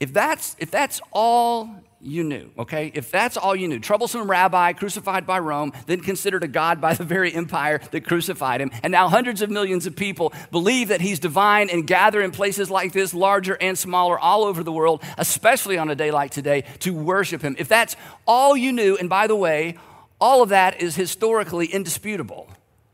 if 0.00 0.12
that's, 0.12 0.57
if 0.59 0.70
that's 0.70 1.02
all 1.12 1.68
you 2.01 2.23
knew, 2.25 2.51
okay? 2.59 2.93
If 2.95 3.11
that's 3.11 3.37
all 3.37 3.57
you 3.57 3.69
knew, 3.69 3.81
troublesome 3.81 4.31
rabbi 4.31 4.75
crucified 4.75 5.27
by 5.27 5.39
Rome, 5.39 5.73
then 5.87 6.01
considered 6.01 6.45
a 6.45 6.49
god 6.49 6.81
by 6.81 6.95
the 6.95 7.05
very 7.05 7.35
empire 7.35 7.81
that 7.91 8.05
crucified 8.05 8.61
him, 8.61 8.71
and 8.83 8.91
now 8.93 9.09
hundreds 9.09 9.41
of 9.41 9.51
millions 9.51 9.87
of 9.87 9.97
people 9.97 10.33
believe 10.51 10.89
that 10.89 11.01
he's 11.01 11.19
divine 11.19 11.71
and 11.71 11.87
gather 11.87 12.21
in 12.21 12.33
places 12.33 12.71
like 12.71 12.93
this, 12.93 13.15
larger 13.15 13.57
and 13.61 13.79
smaller, 13.79 14.19
all 14.19 14.45
over 14.45 14.63
the 14.63 14.73
world, 14.73 15.03
especially 15.17 15.79
on 15.79 15.89
a 15.91 15.95
day 15.95 16.11
like 16.11 16.31
today, 16.31 16.65
to 16.81 16.95
worship 16.95 17.41
him. 17.41 17.57
If 17.59 17.69
that's 17.69 17.97
all 18.27 18.57
you 18.57 18.73
knew, 18.73 18.97
and 18.97 19.09
by 19.09 19.27
the 19.27 19.37
way, 19.37 19.77
all 20.21 20.43
of 20.43 20.51
that 20.51 20.81
is 20.83 20.97
historically 20.97 21.67
indisputable, 21.67 22.49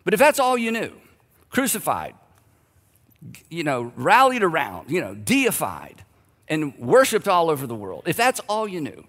but 0.05 0.15
if 0.15 0.21
that's 0.21 0.39
all 0.39 0.57
you 0.57 0.71
knew, 0.71 0.93
crucified, 1.51 2.15
you 3.51 3.65
know, 3.65 3.93
rallied 3.97 4.43
around, 4.43 4.91
you 4.91 5.01
know, 5.01 5.15
deified, 5.15 6.05
and 6.53 6.77
worshiped 6.77 7.27
all 7.27 7.49
over 7.49 7.67
the 7.67 7.75
world, 7.75 8.03
if 8.05 8.15
that's 8.15 8.39
all 8.41 8.69
you 8.69 8.79
knew, 8.79 9.05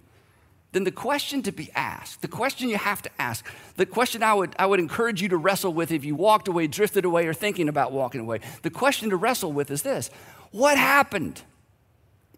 then 0.71 0.85
the 0.85 0.91
question 0.91 1.43
to 1.43 1.51
be 1.51 1.69
asked, 1.75 2.21
the 2.21 2.27
question 2.29 2.69
you 2.69 2.77
have 2.77 3.01
to 3.01 3.09
ask, 3.19 3.45
the 3.75 3.85
question 3.85 4.23
I 4.23 4.33
would, 4.33 4.55
I 4.57 4.65
would 4.65 4.79
encourage 4.79 5.21
you 5.21 5.27
to 5.27 5.37
wrestle 5.37 5.73
with 5.73 5.91
if 5.91 6.05
you 6.05 6.15
walked 6.15 6.47
away, 6.47 6.67
drifted 6.67 7.03
away, 7.03 7.27
or 7.27 7.33
thinking 7.33 7.67
about 7.67 7.91
walking 7.91 8.21
away, 8.21 8.39
the 8.61 8.69
question 8.69 9.09
to 9.09 9.17
wrestle 9.17 9.51
with 9.51 9.69
is 9.71 9.81
this 9.81 10.09
What 10.51 10.77
happened? 10.77 11.41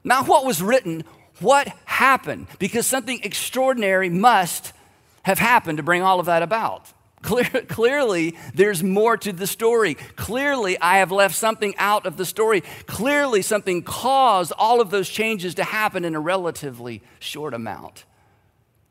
Not 0.03 0.27
what 0.27 0.43
was 0.43 0.61
written, 0.61 1.03
what 1.39 1.67
happened? 1.85 2.47
Because 2.57 2.87
something 2.87 3.19
extraordinary 3.23 4.09
must 4.09 4.73
have 5.21 5.37
happened 5.37 5.77
to 5.77 5.83
bring 5.83 6.01
all 6.01 6.19
of 6.19 6.25
that 6.25 6.41
about. 6.41 6.91
Clear, 7.25 7.63
clearly, 7.67 8.37
there's 8.53 8.83
more 8.83 9.17
to 9.17 9.33
the 9.33 9.47
story. 9.47 9.95
Clearly, 9.95 10.79
I 10.79 10.99
have 10.99 11.11
left 11.11 11.33
something 11.33 11.73
out 11.79 12.05
of 12.05 12.17
the 12.17 12.25
story. 12.25 12.61
Clearly, 12.85 13.41
something 13.41 13.81
caused 13.81 14.53
all 14.59 14.79
of 14.79 14.91
those 14.91 15.09
changes 15.09 15.55
to 15.55 15.63
happen 15.63 16.05
in 16.05 16.13
a 16.13 16.19
relatively 16.19 17.01
short 17.17 17.55
amount 17.55 18.05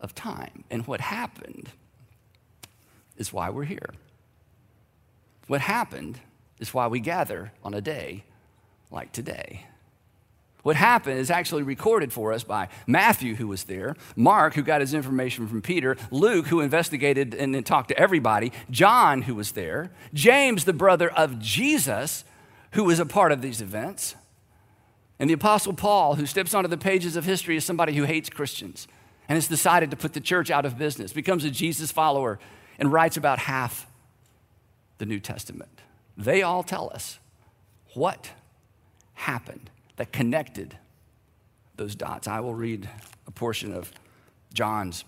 of 0.00 0.16
time. 0.16 0.64
And 0.68 0.84
what 0.88 1.00
happened 1.00 1.70
is 3.16 3.32
why 3.32 3.50
we're 3.50 3.64
here. 3.64 3.94
What 5.46 5.60
happened 5.60 6.18
is 6.58 6.74
why 6.74 6.88
we 6.88 6.98
gather 6.98 7.52
on 7.62 7.72
a 7.72 7.80
day 7.80 8.24
like 8.90 9.12
today. 9.12 9.66
What 10.64 10.76
happened 10.76 11.18
is 11.18 11.30
actually 11.30 11.62
recorded 11.62 12.10
for 12.10 12.32
us 12.32 12.42
by 12.42 12.68
Matthew, 12.86 13.34
who 13.34 13.48
was 13.48 13.64
there, 13.64 13.94
Mark, 14.16 14.54
who 14.54 14.62
got 14.62 14.80
his 14.80 14.94
information 14.94 15.46
from 15.46 15.60
Peter, 15.60 15.94
Luke, 16.10 16.46
who 16.46 16.60
investigated 16.60 17.34
and 17.34 17.54
then 17.54 17.64
talked 17.64 17.88
to 17.88 17.98
everybody, 17.98 18.50
John, 18.70 19.22
who 19.22 19.34
was 19.34 19.52
there, 19.52 19.92
James, 20.14 20.64
the 20.64 20.72
brother 20.72 21.10
of 21.10 21.38
Jesus, 21.38 22.24
who 22.72 22.84
was 22.84 22.98
a 22.98 23.04
part 23.04 23.30
of 23.30 23.42
these 23.42 23.60
events, 23.60 24.16
and 25.18 25.28
the 25.28 25.34
Apostle 25.34 25.74
Paul, 25.74 26.14
who 26.14 26.24
steps 26.24 26.54
onto 26.54 26.68
the 26.68 26.78
pages 26.78 27.14
of 27.14 27.26
history 27.26 27.58
as 27.58 27.64
somebody 27.66 27.92
who 27.94 28.04
hates 28.04 28.30
Christians 28.30 28.88
and 29.28 29.36
has 29.36 29.46
decided 29.46 29.90
to 29.90 29.98
put 29.98 30.14
the 30.14 30.20
church 30.20 30.50
out 30.50 30.64
of 30.64 30.78
business, 30.78 31.12
becomes 31.12 31.44
a 31.44 31.50
Jesus 31.50 31.92
follower, 31.92 32.38
and 32.78 32.90
writes 32.90 33.18
about 33.18 33.38
half 33.38 33.86
the 34.96 35.04
New 35.04 35.20
Testament. 35.20 35.82
They 36.16 36.40
all 36.40 36.62
tell 36.62 36.90
us 36.94 37.18
what 37.92 38.30
happened 39.12 39.68
that 39.96 40.12
connected 40.12 40.76
those 41.76 41.94
dots. 41.94 42.28
I 42.28 42.40
will 42.40 42.54
read 42.54 42.88
a 43.26 43.30
portion 43.30 43.72
of 43.72 43.92
John's 44.52 45.04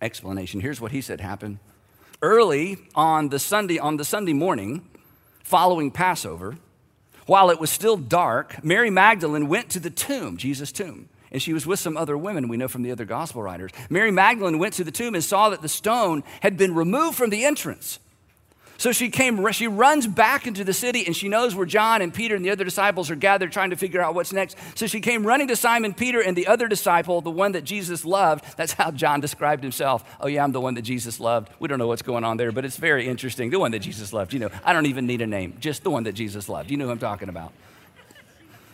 explanation. 0.00 0.60
Here's 0.60 0.80
what 0.80 0.92
he 0.92 1.00
said 1.00 1.20
happened. 1.20 1.58
Early 2.22 2.78
on 2.94 3.30
the 3.30 3.38
Sunday, 3.38 3.78
on 3.78 3.96
the 3.96 4.04
Sunday 4.04 4.34
morning 4.34 4.86
following 5.42 5.90
Passover, 5.90 6.58
while 7.26 7.50
it 7.50 7.58
was 7.60 7.70
still 7.70 7.96
dark, 7.96 8.62
Mary 8.64 8.90
Magdalene 8.90 9.48
went 9.48 9.70
to 9.70 9.80
the 9.80 9.90
tomb, 9.90 10.36
Jesus' 10.36 10.72
tomb, 10.72 11.08
and 11.32 11.40
she 11.40 11.52
was 11.52 11.66
with 11.66 11.78
some 11.78 11.96
other 11.96 12.18
women 12.18 12.48
we 12.48 12.56
know 12.56 12.68
from 12.68 12.82
the 12.82 12.92
other 12.92 13.04
gospel 13.04 13.42
writers. 13.42 13.70
Mary 13.88 14.10
Magdalene 14.10 14.58
went 14.58 14.74
to 14.74 14.84
the 14.84 14.90
tomb 14.90 15.14
and 15.14 15.24
saw 15.24 15.48
that 15.50 15.62
the 15.62 15.68
stone 15.68 16.24
had 16.40 16.56
been 16.56 16.74
removed 16.74 17.16
from 17.16 17.30
the 17.30 17.44
entrance. 17.44 17.98
So 18.80 18.92
she 18.92 19.10
came, 19.10 19.52
she 19.52 19.66
runs 19.68 20.06
back 20.06 20.46
into 20.46 20.64
the 20.64 20.72
city 20.72 21.04
and 21.04 21.14
she 21.14 21.28
knows 21.28 21.54
where 21.54 21.66
John 21.66 22.00
and 22.00 22.14
Peter 22.14 22.34
and 22.34 22.42
the 22.42 22.48
other 22.48 22.64
disciples 22.64 23.10
are 23.10 23.14
gathered 23.14 23.52
trying 23.52 23.68
to 23.68 23.76
figure 23.76 24.00
out 24.00 24.14
what's 24.14 24.32
next. 24.32 24.56
So 24.74 24.86
she 24.86 25.02
came 25.02 25.26
running 25.26 25.48
to 25.48 25.56
Simon 25.56 25.92
Peter 25.92 26.22
and 26.22 26.34
the 26.34 26.46
other 26.46 26.66
disciple, 26.66 27.20
the 27.20 27.30
one 27.30 27.52
that 27.52 27.64
Jesus 27.64 28.06
loved. 28.06 28.42
That's 28.56 28.72
how 28.72 28.90
John 28.90 29.20
described 29.20 29.62
himself. 29.62 30.02
Oh, 30.18 30.28
yeah, 30.28 30.42
I'm 30.42 30.52
the 30.52 30.62
one 30.62 30.72
that 30.76 30.82
Jesus 30.82 31.20
loved. 31.20 31.50
We 31.58 31.68
don't 31.68 31.78
know 31.78 31.88
what's 31.88 32.00
going 32.00 32.24
on 32.24 32.38
there, 32.38 32.52
but 32.52 32.64
it's 32.64 32.78
very 32.78 33.06
interesting. 33.06 33.50
The 33.50 33.58
one 33.58 33.72
that 33.72 33.80
Jesus 33.80 34.14
loved. 34.14 34.32
You 34.32 34.38
know, 34.38 34.50
I 34.64 34.72
don't 34.72 34.86
even 34.86 35.06
need 35.06 35.20
a 35.20 35.26
name, 35.26 35.58
just 35.60 35.82
the 35.82 35.90
one 35.90 36.04
that 36.04 36.14
Jesus 36.14 36.48
loved. 36.48 36.70
You 36.70 36.78
know 36.78 36.86
who 36.86 36.92
I'm 36.92 36.98
talking 36.98 37.28
about. 37.28 37.52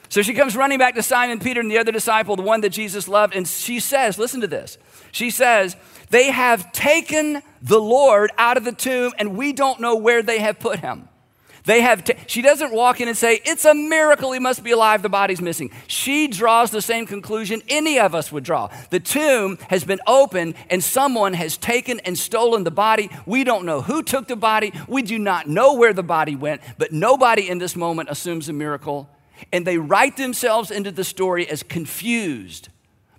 So 0.08 0.22
she 0.22 0.34
comes 0.34 0.54
running 0.54 0.78
back 0.78 0.94
to 0.94 1.02
Simon 1.02 1.40
Peter 1.40 1.60
and 1.60 1.68
the 1.68 1.78
other 1.78 1.90
disciple, 1.90 2.36
the 2.36 2.42
one 2.42 2.60
that 2.60 2.70
Jesus 2.70 3.08
loved, 3.08 3.34
and 3.34 3.46
she 3.46 3.80
says, 3.80 4.18
Listen 4.18 4.40
to 4.40 4.46
this. 4.46 4.78
She 5.10 5.30
says, 5.30 5.74
They 6.10 6.30
have 6.30 6.72
taken 6.72 7.42
the 7.62 7.80
Lord 7.80 8.30
out 8.38 8.56
of 8.56 8.64
the 8.64 8.72
tomb, 8.72 9.12
and 9.18 9.36
we 9.36 9.52
don't 9.52 9.80
know 9.80 9.96
where 9.96 10.22
they 10.22 10.38
have 10.38 10.58
put 10.58 10.80
him. 10.80 11.08
They 11.64 11.80
have 11.80 12.04
t- 12.04 12.14
she 12.28 12.42
doesn't 12.42 12.72
walk 12.72 13.00
in 13.00 13.08
and 13.08 13.16
say, 13.16 13.40
It's 13.44 13.64
a 13.64 13.74
miracle, 13.74 14.30
he 14.30 14.38
must 14.38 14.62
be 14.62 14.70
alive, 14.70 15.02
the 15.02 15.08
body's 15.08 15.40
missing. 15.40 15.72
She 15.88 16.28
draws 16.28 16.70
the 16.70 16.80
same 16.80 17.06
conclusion 17.06 17.60
any 17.68 17.98
of 17.98 18.14
us 18.14 18.30
would 18.30 18.44
draw. 18.44 18.70
The 18.90 19.00
tomb 19.00 19.58
has 19.68 19.82
been 19.82 19.98
opened, 20.06 20.54
and 20.70 20.82
someone 20.82 21.32
has 21.34 21.56
taken 21.56 21.98
and 22.00 22.16
stolen 22.16 22.62
the 22.62 22.70
body. 22.70 23.10
We 23.26 23.42
don't 23.42 23.64
know 23.64 23.80
who 23.80 24.04
took 24.04 24.28
the 24.28 24.36
body, 24.36 24.72
we 24.86 25.02
do 25.02 25.18
not 25.18 25.48
know 25.48 25.74
where 25.74 25.92
the 25.92 26.04
body 26.04 26.36
went, 26.36 26.62
but 26.78 26.92
nobody 26.92 27.48
in 27.48 27.58
this 27.58 27.74
moment 27.74 28.10
assumes 28.10 28.48
a 28.48 28.52
miracle 28.52 29.10
and 29.52 29.66
they 29.66 29.78
write 29.78 30.16
themselves 30.16 30.70
into 30.70 30.90
the 30.90 31.04
story 31.04 31.48
as 31.48 31.62
confused 31.62 32.68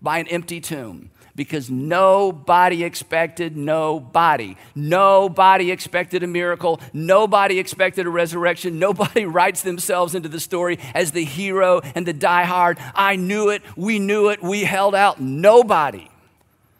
by 0.01 0.19
an 0.19 0.27
empty 0.27 0.59
tomb 0.61 1.09
because 1.37 1.69
nobody 1.69 2.83
expected 2.83 3.55
nobody. 3.55 4.57
Nobody 4.75 5.71
expected 5.71 6.23
a 6.23 6.27
miracle. 6.27 6.81
Nobody 6.91 7.59
expected 7.59 8.07
a 8.07 8.09
resurrection. 8.09 8.79
Nobody 8.87 9.23
writes 9.23 9.61
themselves 9.61 10.15
into 10.15 10.27
the 10.27 10.39
story 10.39 10.79
as 10.93 11.11
the 11.11 11.23
hero 11.23 11.79
and 11.95 12.05
the 12.05 12.13
diehard. 12.13 12.79
I 12.95 13.15
knew 13.15 13.49
it. 13.49 13.61
We 13.77 13.99
knew 13.99 14.29
it. 14.29 14.41
We 14.41 14.63
held 14.63 14.95
out. 14.95 15.21
Nobody. 15.21 16.09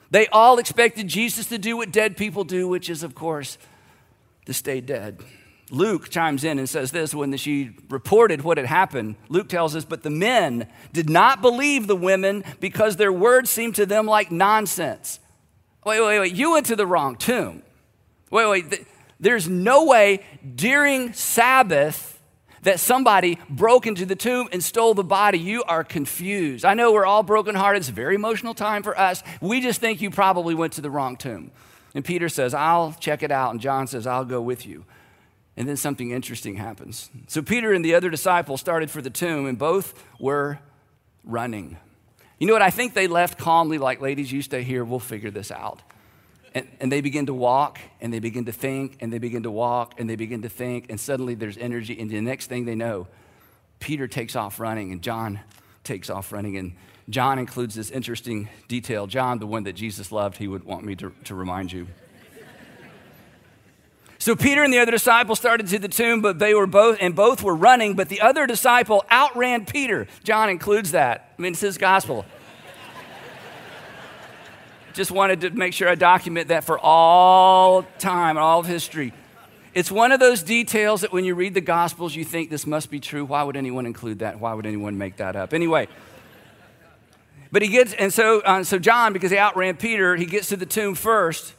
They 0.09 0.27
all 0.27 0.57
expected 0.57 1.07
Jesus 1.07 1.47
to 1.47 1.57
do 1.57 1.77
what 1.77 1.91
dead 1.91 2.17
people 2.17 2.43
do, 2.43 2.67
which 2.67 2.89
is, 2.89 3.03
of 3.03 3.13
course, 3.13 3.57
to 4.45 4.53
stay 4.53 4.81
dead. 4.81 5.19
Luke 5.69 6.09
chimes 6.09 6.43
in 6.43 6.59
and 6.59 6.69
says 6.69 6.91
this 6.91 7.13
when 7.13 7.35
she 7.35 7.71
reported 7.89 8.41
what 8.41 8.57
had 8.57 8.67
happened. 8.67 9.15
Luke 9.27 9.49
tells 9.49 9.75
us, 9.75 9.83
but 9.83 10.03
the 10.03 10.09
men 10.09 10.67
did 10.93 11.09
not 11.09 11.41
believe 11.41 11.87
the 11.87 11.95
women 11.95 12.43
because 12.59 12.95
their 12.95 13.11
words 13.11 13.49
seemed 13.49 13.75
to 13.75 13.85
them 13.85 14.05
like 14.05 14.31
nonsense. 14.31 15.19
Wait, 15.85 16.01
wait, 16.01 16.19
wait, 16.19 16.33
you 16.33 16.51
went 16.51 16.65
to 16.67 16.75
the 16.75 16.85
wrong 16.85 17.15
tomb. 17.15 17.63
Wait, 18.31 18.49
wait, 18.49 18.87
there's 19.19 19.47
no 19.47 19.85
way 19.85 20.21
during 20.55 21.13
Sabbath 21.13 22.13
that 22.63 22.79
somebody 22.79 23.39
broke 23.49 23.87
into 23.87 24.05
the 24.05 24.15
tomb 24.15 24.49
and 24.51 24.63
stole 24.63 24.93
the 24.93 25.03
body. 25.03 25.39
You 25.39 25.63
are 25.63 25.83
confused. 25.83 26.65
I 26.65 26.73
know 26.73 26.91
we're 26.91 27.05
all 27.05 27.23
brokenhearted. 27.23 27.81
It's 27.81 27.89
a 27.89 27.93
very 27.93 28.15
emotional 28.15 28.53
time 28.53 28.83
for 28.83 28.97
us. 28.97 29.23
We 29.41 29.61
just 29.61 29.79
think 29.79 30.01
you 30.01 30.11
probably 30.11 30.55
went 30.55 30.73
to 30.73 30.81
the 30.81 30.89
wrong 30.89 31.15
tomb. 31.15 31.51
And 31.95 32.03
Peter 32.03 32.29
says, 32.29 32.53
I'll 32.53 32.93
check 32.99 33.23
it 33.23 33.31
out. 33.31 33.51
And 33.51 33.61
John 33.61 33.87
says, 33.87 34.05
I'll 34.05 34.25
go 34.25 34.41
with 34.41 34.65
you. 34.65 34.85
And 35.57 35.67
then 35.67 35.75
something 35.75 36.11
interesting 36.11 36.55
happens. 36.55 37.09
So 37.27 37.41
Peter 37.41 37.73
and 37.73 37.83
the 37.83 37.95
other 37.95 38.11
disciple 38.11 38.57
started 38.57 38.91
for 38.91 39.01
the 39.01 39.09
tomb, 39.09 39.47
and 39.47 39.57
both 39.57 40.05
were 40.19 40.59
running. 41.23 41.77
You 42.37 42.45
know 42.45 42.53
what? 42.53 42.61
I 42.61 42.69
think 42.69 42.93
they 42.93 43.07
left 43.07 43.39
calmly, 43.39 43.79
like, 43.79 43.99
ladies, 43.99 44.31
you 44.31 44.43
stay 44.43 44.61
here, 44.61 44.85
we'll 44.85 44.99
figure 44.99 45.31
this 45.31 45.49
out. 45.49 45.81
And, 46.53 46.67
and 46.79 46.91
they 46.91 47.01
begin 47.01 47.25
to 47.25 47.33
walk, 47.33 47.79
and 47.99 48.13
they 48.13 48.19
begin 48.19 48.45
to 48.45 48.51
think, 48.51 48.97
and 48.99 49.11
they 49.11 49.17
begin 49.17 49.43
to 49.43 49.51
walk, 49.51 49.99
and 49.99 50.07
they 50.07 50.15
begin 50.15 50.43
to 50.43 50.49
think, 50.49 50.85
and 50.89 50.99
suddenly 50.99 51.33
there's 51.33 51.57
energy. 51.57 51.99
And 51.99 52.09
the 52.09 52.21
next 52.21 52.47
thing 52.47 52.65
they 52.65 52.75
know, 52.75 53.07
Peter 53.79 54.07
takes 54.07 54.35
off 54.35 54.59
running, 54.59 54.91
and 54.91 55.01
John 55.01 55.39
takes 55.83 56.09
off 56.11 56.31
running. 56.31 56.57
And 56.57 56.73
John 57.09 57.39
includes 57.39 57.73
this 57.73 57.89
interesting 57.89 58.49
detail. 58.67 59.07
John, 59.07 59.39
the 59.39 59.47
one 59.47 59.63
that 59.63 59.73
Jesus 59.73 60.11
loved, 60.11 60.37
he 60.37 60.47
would 60.47 60.63
want 60.63 60.83
me 60.85 60.95
to, 60.97 61.11
to 61.25 61.33
remind 61.33 61.71
you. 61.71 61.87
So 64.27 64.35
Peter 64.35 64.61
and 64.61 64.73
the 64.73 64.79
other 64.79 64.91
disciple 64.91 65.37
started 65.37 65.67
to 65.67 65.79
the 65.79 65.87
tomb, 65.87 66.21
but 66.21 66.37
they 66.37 66.53
were 66.53 66.67
both, 66.67 66.97
and 66.99 67.15
both 67.15 67.41
were 67.41 67.55
running, 67.55 67.93
but 67.93 68.09
the 68.09 68.19
other 68.19 68.45
disciple 68.45 69.05
outran 69.09 69.65
Peter. 69.65 70.05
John 70.25 70.49
includes 70.49 70.91
that. 70.91 71.31
I 71.39 71.41
mean, 71.41 71.53
it's 71.53 71.61
his 71.61 71.77
gospel. 71.77 72.25
Just 74.93 75.11
wanted 75.11 75.39
to 75.39 75.51
make 75.51 75.71
sure 75.71 75.87
I 75.87 75.95
document 75.95 76.49
that 76.49 76.65
for 76.65 76.77
all 76.77 77.83
time, 77.99 78.37
all 78.37 78.59
of 78.59 78.65
history. 78.65 79.13
It's 79.73 79.89
one 79.89 80.11
of 80.11 80.19
those 80.19 80.43
details 80.43 80.99
that 80.99 81.13
when 81.13 81.23
you 81.23 81.33
read 81.33 81.53
the 81.53 81.61
Gospels, 81.61 82.13
you 82.13 82.25
think 82.25 82.49
this 82.49 82.67
must 82.67 82.91
be 82.91 82.99
true. 82.99 83.23
Why 83.23 83.43
would 83.43 83.55
anyone 83.55 83.85
include 83.85 84.19
that? 84.19 84.41
Why 84.41 84.53
would 84.53 84.65
anyone 84.65 84.97
make 84.97 85.15
that 85.17 85.37
up? 85.37 85.53
Anyway, 85.53 85.87
but 87.49 87.61
he 87.61 87.69
gets, 87.69 87.93
and 87.93 88.11
so, 88.11 88.41
uh, 88.41 88.65
so 88.65 88.77
John, 88.77 89.13
because 89.13 89.31
he 89.31 89.37
outran 89.37 89.77
Peter, 89.77 90.17
he 90.17 90.25
gets 90.25 90.49
to 90.49 90.57
the 90.57 90.65
tomb 90.65 90.95
first. 90.95 91.53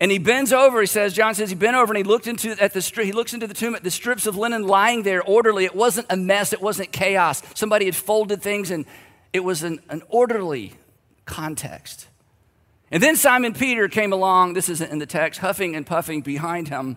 And 0.00 0.10
he 0.10 0.18
bends 0.18 0.50
over, 0.50 0.80
he 0.80 0.86
says, 0.86 1.12
John 1.12 1.34
says 1.34 1.50
he 1.50 1.54
bent 1.54 1.76
over 1.76 1.92
and 1.92 1.98
he 1.98 2.02
looked 2.02 2.26
into 2.26 2.56
at 2.60 2.72
the 2.72 2.80
he 3.04 3.12
looks 3.12 3.34
into 3.34 3.46
the 3.46 3.52
tomb 3.52 3.74
at 3.74 3.84
the 3.84 3.90
strips 3.90 4.26
of 4.26 4.34
linen 4.34 4.66
lying 4.66 5.02
there 5.02 5.22
orderly. 5.22 5.66
It 5.66 5.74
wasn't 5.74 6.06
a 6.08 6.16
mess, 6.16 6.54
it 6.54 6.62
wasn't 6.62 6.90
chaos. 6.90 7.42
Somebody 7.54 7.84
had 7.84 7.94
folded 7.94 8.40
things 8.40 8.70
and 8.70 8.86
it 9.34 9.40
was 9.40 9.62
an, 9.62 9.80
an 9.90 10.02
orderly 10.08 10.72
context. 11.26 12.08
And 12.90 13.02
then 13.02 13.14
Simon 13.14 13.52
Peter 13.52 13.88
came 13.88 14.12
along, 14.12 14.54
this 14.54 14.70
isn't 14.70 14.90
in 14.90 14.98
the 14.98 15.06
text, 15.06 15.40
huffing 15.40 15.76
and 15.76 15.86
puffing 15.86 16.22
behind 16.22 16.68
him. 16.68 16.96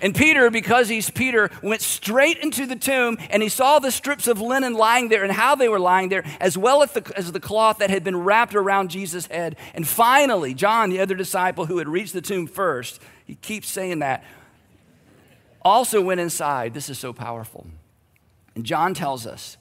And 0.00 0.14
Peter, 0.14 0.50
because 0.50 0.88
he's 0.88 1.10
Peter, 1.10 1.50
went 1.62 1.80
straight 1.80 2.38
into 2.38 2.66
the 2.66 2.76
tomb 2.76 3.16
and 3.30 3.42
he 3.42 3.48
saw 3.48 3.78
the 3.78 3.90
strips 3.90 4.26
of 4.26 4.40
linen 4.40 4.74
lying 4.74 5.08
there 5.08 5.24
and 5.24 5.32
how 5.32 5.54
they 5.54 5.68
were 5.68 5.78
lying 5.78 6.08
there, 6.08 6.24
as 6.40 6.58
well 6.58 6.82
as 6.82 6.92
the, 6.92 7.12
as 7.16 7.32
the 7.32 7.40
cloth 7.40 7.78
that 7.78 7.90
had 7.90 8.04
been 8.04 8.16
wrapped 8.16 8.54
around 8.54 8.90
Jesus' 8.90 9.26
head. 9.26 9.56
And 9.74 9.86
finally, 9.86 10.54
John, 10.54 10.90
the 10.90 11.00
other 11.00 11.14
disciple 11.14 11.66
who 11.66 11.78
had 11.78 11.88
reached 11.88 12.12
the 12.12 12.20
tomb 12.20 12.46
first, 12.46 13.00
he 13.24 13.34
keeps 13.36 13.70
saying 13.70 14.00
that, 14.00 14.24
also 15.62 16.00
went 16.00 16.20
inside. 16.20 16.74
This 16.74 16.88
is 16.88 16.98
so 16.98 17.12
powerful. 17.12 17.66
And 18.54 18.64
John 18.64 18.94
tells 18.94 19.26
us 19.26 19.56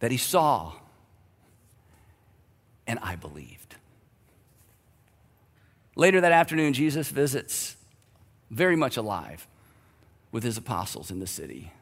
that 0.00 0.10
he 0.10 0.16
saw, 0.16 0.72
and 2.86 2.98
I 3.02 3.16
believed. 3.16 3.76
Later 5.96 6.20
that 6.20 6.32
afternoon, 6.32 6.72
Jesus 6.74 7.08
visits 7.08 7.75
very 8.50 8.76
much 8.76 8.96
alive 8.96 9.46
with 10.32 10.42
his 10.42 10.56
apostles 10.56 11.10
in 11.10 11.18
the 11.18 11.26
city. 11.26 11.72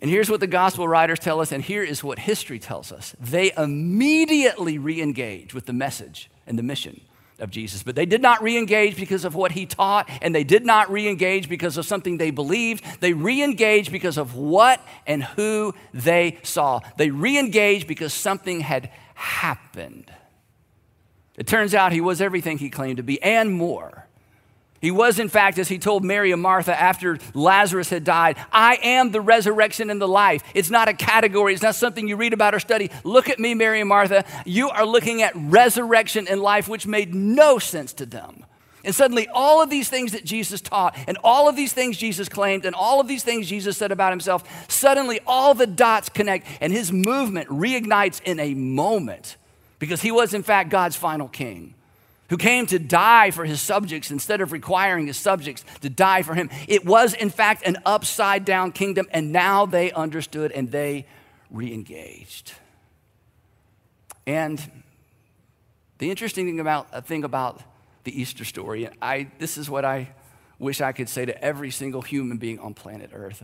And 0.00 0.10
here's 0.10 0.30
what 0.30 0.40
the 0.40 0.46
gospel 0.46 0.88
writers 0.88 1.18
tell 1.18 1.40
us, 1.40 1.52
and 1.52 1.62
here 1.62 1.82
is 1.82 2.02
what 2.02 2.18
history 2.18 2.58
tells 2.58 2.90
us. 2.90 3.14
They 3.20 3.52
immediately 3.56 4.78
re 4.78 5.00
engage 5.00 5.52
with 5.52 5.66
the 5.66 5.74
message 5.74 6.30
and 6.46 6.58
the 6.58 6.62
mission 6.62 7.02
of 7.38 7.50
Jesus. 7.50 7.82
But 7.82 7.96
they 7.96 8.06
did 8.06 8.22
not 8.22 8.42
re 8.42 8.56
engage 8.56 8.96
because 8.96 9.24
of 9.24 9.34
what 9.34 9.52
he 9.52 9.66
taught, 9.66 10.08
and 10.22 10.34
they 10.34 10.44
did 10.44 10.64
not 10.64 10.90
re 10.90 11.06
engage 11.06 11.48
because 11.48 11.76
of 11.76 11.84
something 11.84 12.16
they 12.16 12.30
believed. 12.30 12.84
They 13.00 13.12
re 13.12 13.42
engaged 13.42 13.92
because 13.92 14.16
of 14.16 14.34
what 14.34 14.80
and 15.06 15.22
who 15.22 15.74
they 15.92 16.38
saw. 16.42 16.80
They 16.96 17.10
re 17.10 17.38
engaged 17.38 17.86
because 17.86 18.14
something 18.14 18.60
had 18.60 18.90
happened. 19.14 20.10
It 21.36 21.46
turns 21.46 21.74
out 21.74 21.92
he 21.92 22.00
was 22.00 22.20
everything 22.20 22.58
he 22.58 22.70
claimed 22.70 22.98
to 22.98 23.02
be 23.02 23.20
and 23.22 23.52
more. 23.52 24.06
He 24.80 24.90
was, 24.90 25.18
in 25.18 25.28
fact, 25.28 25.58
as 25.58 25.68
he 25.68 25.78
told 25.78 26.04
Mary 26.04 26.32
and 26.32 26.40
Martha 26.40 26.78
after 26.78 27.18
Lazarus 27.34 27.90
had 27.90 28.02
died, 28.02 28.38
I 28.50 28.78
am 28.82 29.10
the 29.10 29.20
resurrection 29.20 29.90
and 29.90 30.00
the 30.00 30.08
life. 30.08 30.42
It's 30.54 30.70
not 30.70 30.88
a 30.88 30.94
category, 30.94 31.52
it's 31.52 31.62
not 31.62 31.74
something 31.74 32.08
you 32.08 32.16
read 32.16 32.32
about 32.32 32.54
or 32.54 32.60
study. 32.60 32.90
Look 33.04 33.28
at 33.28 33.38
me, 33.38 33.54
Mary 33.54 33.80
and 33.80 33.88
Martha. 33.88 34.24
You 34.46 34.70
are 34.70 34.86
looking 34.86 35.20
at 35.20 35.32
resurrection 35.34 36.26
and 36.28 36.40
life, 36.40 36.66
which 36.66 36.86
made 36.86 37.14
no 37.14 37.58
sense 37.58 37.92
to 37.94 38.06
them. 38.06 38.46
And 38.82 38.94
suddenly, 38.94 39.28
all 39.28 39.62
of 39.62 39.68
these 39.68 39.90
things 39.90 40.12
that 40.12 40.24
Jesus 40.24 40.62
taught, 40.62 40.96
and 41.06 41.18
all 41.22 41.50
of 41.50 41.56
these 41.56 41.74
things 41.74 41.98
Jesus 41.98 42.30
claimed, 42.30 42.64
and 42.64 42.74
all 42.74 42.98
of 42.98 43.06
these 43.06 43.22
things 43.22 43.46
Jesus 43.46 43.76
said 43.76 43.92
about 43.92 44.12
himself, 44.12 44.70
suddenly 44.70 45.20
all 45.26 45.52
the 45.52 45.66
dots 45.66 46.08
connect, 46.08 46.46
and 46.62 46.72
his 46.72 46.90
movement 46.90 47.50
reignites 47.50 48.22
in 48.22 48.40
a 48.40 48.54
moment 48.54 49.36
because 49.78 50.00
he 50.00 50.10
was, 50.10 50.32
in 50.32 50.42
fact, 50.42 50.70
God's 50.70 50.96
final 50.96 51.28
king 51.28 51.74
who 52.30 52.36
came 52.36 52.64
to 52.66 52.78
die 52.78 53.32
for 53.32 53.44
his 53.44 53.60
subjects 53.60 54.10
instead 54.10 54.40
of 54.40 54.52
requiring 54.52 55.08
his 55.08 55.16
subjects 55.16 55.64
to 55.80 55.90
die 55.90 56.22
for 56.22 56.34
him. 56.34 56.48
It 56.68 56.86
was, 56.86 57.12
in 57.12 57.28
fact, 57.28 57.66
an 57.66 57.76
upside 57.84 58.44
down 58.44 58.72
kingdom, 58.72 59.06
and 59.10 59.32
now 59.32 59.66
they 59.66 59.92
understood 59.92 60.52
and 60.52 60.70
they 60.70 61.06
re 61.50 61.74
engaged. 61.74 62.54
And 64.26 64.62
the 65.98 66.08
interesting 66.08 66.46
thing 66.46 66.60
about, 66.60 66.86
uh, 66.92 67.00
thing 67.00 67.24
about 67.24 67.62
the 68.04 68.18
Easter 68.18 68.44
story, 68.44 68.84
and 68.84 68.94
I, 69.02 69.28
this 69.38 69.58
is 69.58 69.68
what 69.68 69.84
I 69.84 70.10
wish 70.58 70.80
I 70.80 70.92
could 70.92 71.08
say 71.08 71.24
to 71.24 71.44
every 71.44 71.70
single 71.70 72.00
human 72.00 72.38
being 72.38 72.60
on 72.60 72.74
planet 72.74 73.10
Earth. 73.12 73.42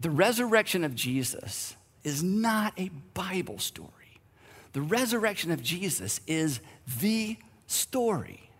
The 0.00 0.10
resurrection 0.10 0.84
of 0.84 0.94
Jesus 0.94 1.76
is 2.02 2.22
not 2.22 2.74
a 2.78 2.90
Bible 3.14 3.58
story. 3.58 3.90
The 4.74 4.82
resurrection 4.82 5.50
of 5.50 5.62
Jesus 5.62 6.20
is 6.26 6.60
the 7.00 7.38
story. 7.66 8.50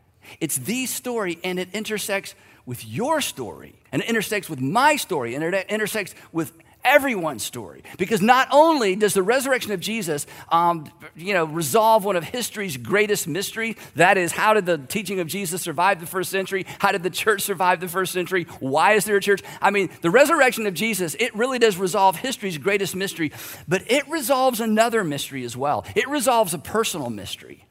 It's 0.41 0.57
the 0.57 0.87
story, 0.87 1.39
and 1.45 1.59
it 1.59 1.69
intersects 1.73 2.35
with 2.67 2.87
your 2.87 3.21
story, 3.21 3.75
and 3.93 4.03
it 4.03 4.09
intersects 4.09 4.49
with 4.49 4.61
my 4.61 4.97
story, 4.97 5.35
and 5.35 5.45
it 5.45 5.67
intersects 5.69 6.15
with 6.33 6.53
everyone's 6.85 7.43
story. 7.43 7.83
Because 7.99 8.21
not 8.21 8.49
only 8.53 8.95
does 8.95 9.15
the 9.15 9.23
resurrection 9.23 9.73
of 9.73 9.81
Jesus, 9.81 10.27
um, 10.51 10.91
you 11.17 11.33
know, 11.33 11.45
resolve 11.45 12.05
one 12.05 12.17
of 12.17 12.25
history's 12.25 12.77
greatest 12.77 13.27
mysteries, 13.27 13.77
that 13.97 14.19
is, 14.19 14.33
how 14.33 14.55
did 14.55 14.67
the 14.67 14.79
teaching 14.79 15.21
of 15.21 15.27
Jesus 15.27 15.63
survive 15.63 16.01
the 16.01 16.07
first 16.07 16.31
century? 16.31 16.67
How 16.79 16.93
did 16.93 17.03
the 17.03 17.11
church 17.11 17.43
survive 17.43 17.81
the 17.81 17.89
first 17.89 18.13
century? 18.13 18.45
Why 18.61 18.93
is 18.93 19.05
there 19.05 19.17
a 19.17 19.21
church? 19.21 19.43
I 19.61 19.71
mean, 19.71 19.89
the 20.03 20.11
resurrection 20.11 20.67
of 20.67 20.75
Jesus, 20.75 21.17
it 21.19 21.35
really 21.35 21.59
does 21.59 21.79
resolve 21.79 22.17
history's 22.17 22.59
greatest 22.59 22.95
mystery, 22.95 23.33
but 23.67 23.91
it 23.91 24.09
resolves 24.09 24.61
another 24.61 25.05
mystery 25.05 25.45
as 25.45 25.57
well. 25.57 25.87
It 25.95 26.09
resolves 26.09 26.55
a 26.55 26.59
personal 26.59 27.11
mystery. 27.11 27.65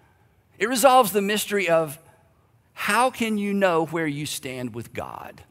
It 0.64 0.70
resolves 0.70 1.12
the 1.12 1.22
mystery 1.22 1.68
of 1.68 2.00
how 2.72 3.10
can 3.10 3.38
you 3.38 3.54
know 3.54 3.86
where 3.88 4.08
you 4.08 4.26
stand 4.26 4.74
with 4.74 4.94
God? 4.94 5.44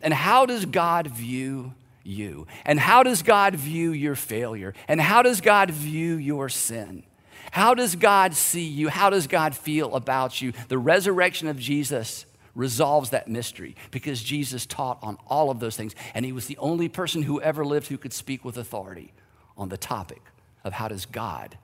And 0.00 0.14
how 0.14 0.46
does 0.46 0.66
God 0.66 1.08
view 1.08 1.74
you? 2.04 2.46
And 2.64 2.78
how 2.78 3.02
does 3.02 3.24
God 3.24 3.56
view 3.56 3.90
your 3.90 4.14
failure? 4.14 4.72
And 4.86 5.00
how 5.00 5.22
does 5.22 5.40
God 5.40 5.72
view 5.72 6.14
your 6.14 6.48
sin? 6.48 7.02
How 7.50 7.74
does 7.74 7.96
God 7.96 8.34
see 8.34 8.62
you? 8.62 8.88
How 8.88 9.10
does 9.10 9.26
God 9.26 9.56
feel 9.56 9.96
about 9.96 10.40
you? 10.40 10.52
The 10.68 10.78
resurrection 10.78 11.48
of 11.48 11.58
Jesus 11.58 12.24
resolves 12.54 13.10
that 13.10 13.26
mystery 13.26 13.74
because 13.90 14.22
Jesus 14.22 14.64
taught 14.64 15.00
on 15.02 15.18
all 15.26 15.50
of 15.50 15.58
those 15.58 15.76
things. 15.76 15.96
And 16.14 16.24
he 16.24 16.30
was 16.30 16.46
the 16.46 16.58
only 16.58 16.88
person 16.88 17.22
who 17.22 17.40
ever 17.40 17.64
lived 17.64 17.88
who 17.88 17.98
could 17.98 18.12
speak 18.12 18.44
with 18.44 18.56
authority 18.56 19.12
on 19.56 19.70
the 19.70 19.76
topic 19.76 20.22
of 20.62 20.72
how 20.72 20.86
does 20.86 21.04
God 21.04 21.58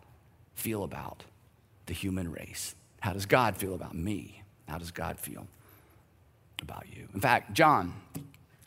feel 0.56 0.82
about 0.82 1.22
the 1.86 1.94
human 1.94 2.30
race? 2.30 2.74
How 3.00 3.12
does 3.12 3.26
God 3.26 3.56
feel 3.56 3.74
about 3.74 3.94
me? 3.94 4.42
How 4.68 4.78
does 4.78 4.90
God 4.90 5.18
feel 5.18 5.46
about 6.60 6.86
you? 6.94 7.08
In 7.14 7.20
fact, 7.20 7.52
John, 7.52 7.94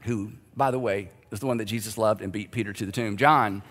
who, 0.04 0.32
by 0.56 0.72
the 0.72 0.80
way, 0.80 1.10
is 1.32 1.40
the 1.40 1.48
one 1.48 1.58
that 1.58 1.66
Jesus 1.66 1.98
loved 1.98 2.22
and 2.22 2.32
beat 2.32 2.52
Peter 2.52 2.74
to 2.74 2.86
the 2.86 2.92
tomb. 2.92 3.18
John, 3.18 3.64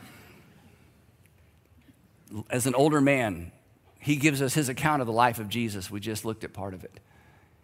as 2.50 2.66
an 2.66 2.74
older 2.74 3.00
man, 3.00 3.52
he 4.00 4.16
gives 4.16 4.42
us 4.42 4.54
his 4.54 4.68
account 4.68 5.00
of 5.00 5.06
the 5.06 5.12
life 5.12 5.38
of 5.38 5.48
Jesus. 5.48 5.90
We 5.90 6.00
just 6.00 6.24
looked 6.24 6.44
at 6.44 6.52
part 6.52 6.74
of 6.74 6.84
it. 6.84 7.00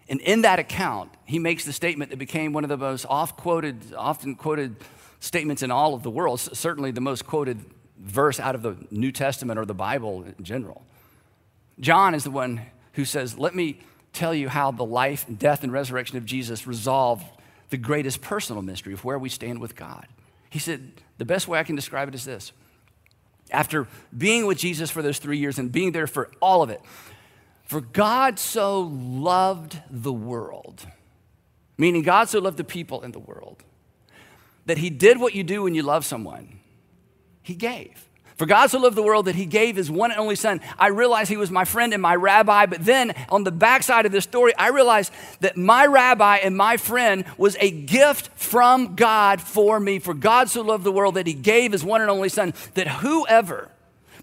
And 0.09 0.21
in 0.21 0.43
that 0.43 0.59
account, 0.59 1.11
he 1.25 1.39
makes 1.39 1.65
the 1.65 1.73
statement 1.73 2.11
that 2.11 2.17
became 2.17 2.53
one 2.53 2.65
of 2.65 2.71
the 2.71 2.77
most 2.77 3.07
oft 3.09 3.37
quoted, 3.37 3.95
often 3.97 4.35
quoted 4.35 4.77
statements 5.21 5.63
in 5.63 5.71
all 5.71 5.95
of 5.95 6.03
the 6.03 6.11
world, 6.11 6.41
certainly 6.41 6.91
the 6.91 7.01
most 7.01 7.27
quoted 7.27 7.65
verse 7.99 8.41
out 8.41 8.55
of 8.55 8.63
the 8.63 8.77
New 8.91 9.13
Testament 9.13 9.59
or 9.59 9.65
the 9.65 9.75
Bible 9.75 10.25
in 10.25 10.43
general. 10.43 10.85
John 11.81 12.15
is 12.15 12.25
the 12.25 12.31
one 12.31 12.61
who 12.93 13.05
says, 13.05 13.39
Let 13.39 13.55
me 13.55 13.81
tell 14.13 14.35
you 14.35 14.49
how 14.49 14.71
the 14.71 14.85
life, 14.85 15.27
death, 15.39 15.65
and 15.65 15.73
resurrection 15.73 16.19
of 16.19 16.27
Jesus 16.27 16.67
resolved 16.67 17.25
the 17.71 17.79
greatest 17.79 18.21
personal 18.21 18.63
mystery 18.63 18.93
of 18.93 19.05
where 19.05 19.19
we 19.19 19.29
stand 19.29 19.61
with 19.61 19.75
God. 19.75 20.07
He 20.51 20.59
said, 20.59 20.93
The 21.19 21.25
best 21.25 21.49
way 21.49 21.59
I 21.59 21.65
can 21.65 21.77
describe 21.77 22.09
it 22.09 22.15
is 22.15 22.25
this. 22.25 22.53
After 23.51 23.89
being 24.17 24.47
with 24.47 24.59
Jesus 24.59 24.91
for 24.91 25.03
those 25.03 25.19
three 25.19 25.39
years 25.39 25.59
and 25.59 25.73
being 25.73 25.93
there 25.93 26.07
for 26.07 26.31
all 26.41 26.63
of 26.63 26.71
it, 26.71 26.81
for 27.65 27.81
God 27.81 28.39
so 28.39 28.83
loved 28.83 29.81
the 29.91 30.13
world, 30.13 30.87
meaning 31.79 32.03
God 32.03 32.29
so 32.29 32.41
loved 32.41 32.57
the 32.57 32.65
people 32.65 33.03
in 33.03 33.13
the 33.13 33.19
world, 33.19 33.63
that 34.67 34.79
He 34.79 34.91
did 34.91 35.19
what 35.19 35.35
you 35.35 35.43
do 35.43 35.63
when 35.63 35.75
you 35.75 35.83
love 35.83 36.05
someone. 36.05 36.61
He 37.43 37.55
gave. 37.55 38.10
For 38.41 38.47
God 38.47 38.71
so 38.71 38.79
loved 38.79 38.97
the 38.97 39.03
world 39.03 39.27
that 39.27 39.35
he 39.35 39.45
gave 39.45 39.77
his 39.77 39.91
one 39.91 40.11
and 40.11 40.19
only 40.19 40.35
son. 40.35 40.63
I 40.79 40.87
realized 40.87 41.29
he 41.29 41.37
was 41.37 41.51
my 41.51 41.67
friend 41.67 41.93
and 41.93 42.01
my 42.01 42.15
rabbi, 42.15 42.65
but 42.65 42.83
then 42.83 43.13
on 43.29 43.45
the 43.45 43.53
backside 43.53 44.07
of 44.07 44.13
this 44.13 44.25
story, 44.25 44.57
I 44.57 44.69
realized 44.69 45.13
that 45.41 45.59
my 45.59 45.85
rabbi 45.85 46.37
and 46.37 46.57
my 46.57 46.79
friend 46.79 47.27
was 47.37 47.59
a 47.61 47.71
gift 47.71 48.31
from 48.39 48.97
God 48.97 49.43
for 49.43 49.79
me. 49.79 49.99
For 49.99 50.15
God 50.15 50.49
so 50.49 50.63
loved 50.63 50.85
the 50.85 50.91
world 50.91 51.17
that 51.17 51.27
he 51.27 51.35
gave 51.35 51.73
his 51.73 51.85
one 51.85 52.01
and 52.01 52.11
only 52.11 52.31
son, 52.31 52.55
that 52.73 52.89
whoever 52.89 53.69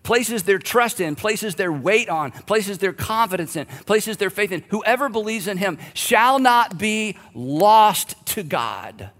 places 0.01 0.41
their 0.41 0.57
trust 0.57 0.99
in, 0.99 1.15
places 1.15 1.53
their 1.53 1.71
weight 1.71 2.09
on, 2.09 2.31
places 2.31 2.79
their 2.79 2.93
confidence 2.93 3.55
in, 3.55 3.67
places 3.85 4.17
their 4.17 4.31
faith 4.31 4.51
in, 4.51 4.63
whoever 4.69 5.09
believes 5.09 5.47
in 5.47 5.57
him 5.57 5.77
shall 5.93 6.39
not 6.39 6.79
be 6.79 7.15
lost 7.35 8.15
to 8.25 8.41
God, 8.41 9.11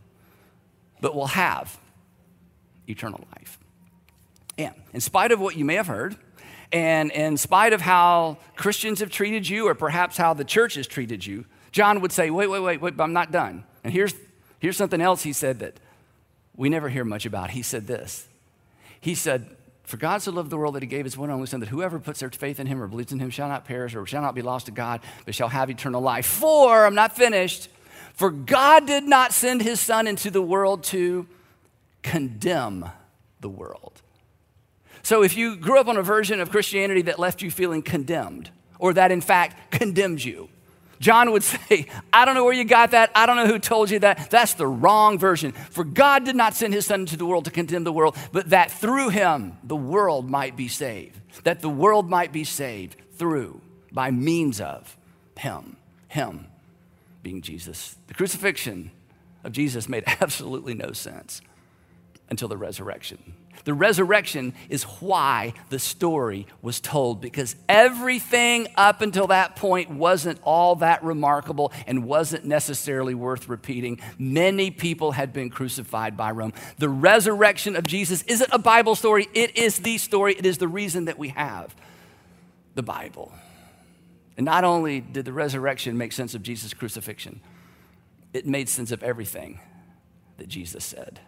but 1.01 1.13
will 1.13 1.27
have 1.27 1.77
eternal 2.88 3.23
life 3.31 3.37
am. 4.58 4.74
In 4.93 5.02
spite 5.02 5.32
of 5.32 5.39
what 5.39 5.56
you 5.56 5.65
may 5.65 5.76
have 5.76 5.88
heard, 5.88 6.15
and 6.72 7.12
in 7.12 7.38
spite 7.38 7.74
of 7.74 7.82
how 7.82 8.38
Christians 8.56 9.00
have 9.00 9.10
treated 9.10 9.48
you, 9.48 9.67
or 9.67 9.76
perhaps 9.76 10.17
how 10.17 10.34
the 10.34 10.43
church 10.43 10.76
has 10.76 10.88
treated 10.88 11.26
you, 11.26 11.46
John 11.72 12.02
would 12.02 12.12
say, 12.12 12.30
Wait, 12.30 12.48
wait, 12.48 12.60
wait, 12.60 12.82
wait, 12.82 12.98
but 12.98 13.04
I'm 13.04 13.13
not 13.13 13.32
done. 13.32 13.63
And 13.84 13.93
here's, 13.93 14.13
here's 14.60 14.78
something 14.78 15.02
else 15.02 15.24
he 15.24 15.34
said 15.34 15.60
that 15.60 15.80
we 16.56 16.70
never 16.70 16.89
hear 16.89 17.06
much 17.06 17.26
about. 17.26 17.52
He 17.52 17.62
said 17.62 17.88
this 17.88 18.28
He 19.00 19.15
said, 19.15 19.56
For 19.84 19.98
God 19.98 20.22
so 20.22 20.32
loved 20.32 20.50
the 20.50 20.58
world 20.58 20.76
that 20.76 20.84
he 20.84 20.88
gave 20.88 21.06
his 21.06 21.17
one 21.17 21.30
and 21.30 21.36
only 21.36 21.48
Son, 21.48 21.62
that 21.62 21.70
whoever 21.70 22.00
puts 22.00 22.20
their 22.20 22.30
faith 22.30 22.60
in 22.60 22.67
him 22.67 22.82
or 22.82 22.88
believes 22.88 23.13
in 23.13 23.20
him 23.20 23.30
shall 23.30 23.48
not 23.48 23.63
perish 23.63 23.96
or 23.96 24.06
shall 24.06 24.22
not 24.22 24.36
be 24.36 24.41
lost 24.41 24.65
to 24.65 24.72
God, 24.72 25.02
but 25.26 25.36
shall 25.36 25.50
have 25.50 25.70
eternal 25.70 26.02
life. 26.02 26.26
For, 26.26 26.86
I'm 26.86 26.96
not 26.96 27.15
finished, 27.15 27.70
for 28.13 28.30
God 28.30 28.88
did 28.88 29.04
not 29.04 29.32
send 29.32 29.62
his 29.62 29.80
Son 29.80 30.08
into 30.08 30.30
the 30.30 30.41
world 30.41 30.84
to 30.86 31.28
condemn 32.02 32.89
the 33.39 33.50
world 33.50 34.02
so 35.08 35.24
if 35.24 35.38
you 35.38 35.56
grew 35.56 35.80
up 35.80 35.88
on 35.88 35.96
a 35.96 36.04
version 36.04 36.41
of 36.41 36.52
Christianity 36.52 37.04
that 37.04 37.17
left 37.17 37.41
you 37.41 37.50
feeling 37.50 37.82
condemned, 37.82 38.50
or 38.78 38.91
that 38.91 39.10
in 39.10 39.22
fact 39.22 39.72
condemned 39.72 40.22
you, 40.22 40.50
John 41.00 41.32
would 41.32 41.43
say, 41.46 41.86
I 42.12 42.26
don't 42.26 42.36
know 42.36 42.43
where 42.43 42.52
you 42.52 42.65
got 42.65 42.91
that. 42.91 43.12
I 43.15 43.26
don't 43.26 43.38
know 43.38 43.48
who 43.48 43.58
told 43.58 43.89
you 43.89 44.00
that. 44.00 44.30
That's 44.30 44.56
the 44.56 44.67
wrong 44.67 45.17
version. 45.17 45.54
For 45.54 45.86
God 45.86 46.26
did 46.26 46.36
not 46.36 46.56
send 46.56 46.74
his 46.74 46.88
son 46.88 47.00
into 47.00 47.15
the 47.15 47.26
world 47.26 47.46
to 47.46 47.52
condemn 47.52 47.86
the 47.86 47.93
world, 47.93 48.17
but 48.34 48.50
that 48.50 48.70
through 48.70 49.08
him 49.08 49.58
the 49.63 49.78
world 49.78 50.30
might 50.30 50.58
be 50.58 50.67
saved. 50.67 51.17
That 51.46 51.62
the 51.62 51.70
world 51.70 52.10
might 52.10 52.34
be 52.34 52.43
saved 52.43 52.98
through, 53.13 53.62
by 53.93 54.12
means 54.12 54.60
of 54.60 54.98
him. 55.38 55.78
Him 56.10 56.48
being 57.24 57.41
Jesus. 57.41 57.96
The 58.08 58.13
crucifixion 58.13 58.91
of 59.46 59.54
Jesus 59.54 59.88
made 59.88 60.04
absolutely 60.20 60.74
no 60.74 60.91
sense 60.91 61.39
until 62.30 62.50
the 62.50 62.58
resurrection. 62.58 63.36
The 63.65 63.74
resurrection 63.74 64.54
is 64.70 64.84
why 64.84 65.54
the 65.70 65.80
story 65.80 66.48
was 66.62 66.80
told 66.80 67.22
because 67.22 67.56
everything 67.67 68.67
up 68.76 69.02
until 69.02 69.28
that 69.28 69.56
point 69.56 69.89
wasn't 69.89 70.39
all 70.43 70.76
that 70.78 71.04
remarkable 71.04 71.72
and 71.86 72.06
wasn't 72.06 72.46
necessarily 72.46 73.13
worth 73.13 73.50
repeating. 73.50 74.00
Many 74.17 74.72
people 74.72 75.12
had 75.12 75.34
been 75.34 75.50
crucified 75.50 76.15
by 76.15 76.32
Rome. 76.32 76.54
The 76.78 76.89
resurrection 76.89 77.76
of 77.76 77.86
Jesus 77.86 78.22
isn't 78.24 78.50
a 78.52 78.60
Bible 78.60 78.96
story, 78.96 79.28
it 79.34 79.58
is 79.58 79.80
the 79.80 79.98
story, 79.98 80.36
it 80.38 80.46
is 80.46 80.58
the 80.58 80.67
reason 80.67 81.06
that 81.06 81.17
we 81.17 81.30
have 81.30 81.76
the 82.76 82.84
Bible. 82.84 83.34
And 84.38 84.46
not 84.46 84.63
only 84.63 85.02
did 85.02 85.26
the 85.26 85.34
resurrection 85.34 85.98
make 85.98 86.13
sense 86.13 86.36
of 86.36 86.43
Jesus' 86.43 86.74
crucifixion, 86.74 87.41
it 88.34 88.46
made 88.46 88.70
sense 88.70 88.91
of 88.91 89.02
everything 89.02 89.60
that 90.38 90.48
Jesus 90.48 90.86
said. 90.86 91.20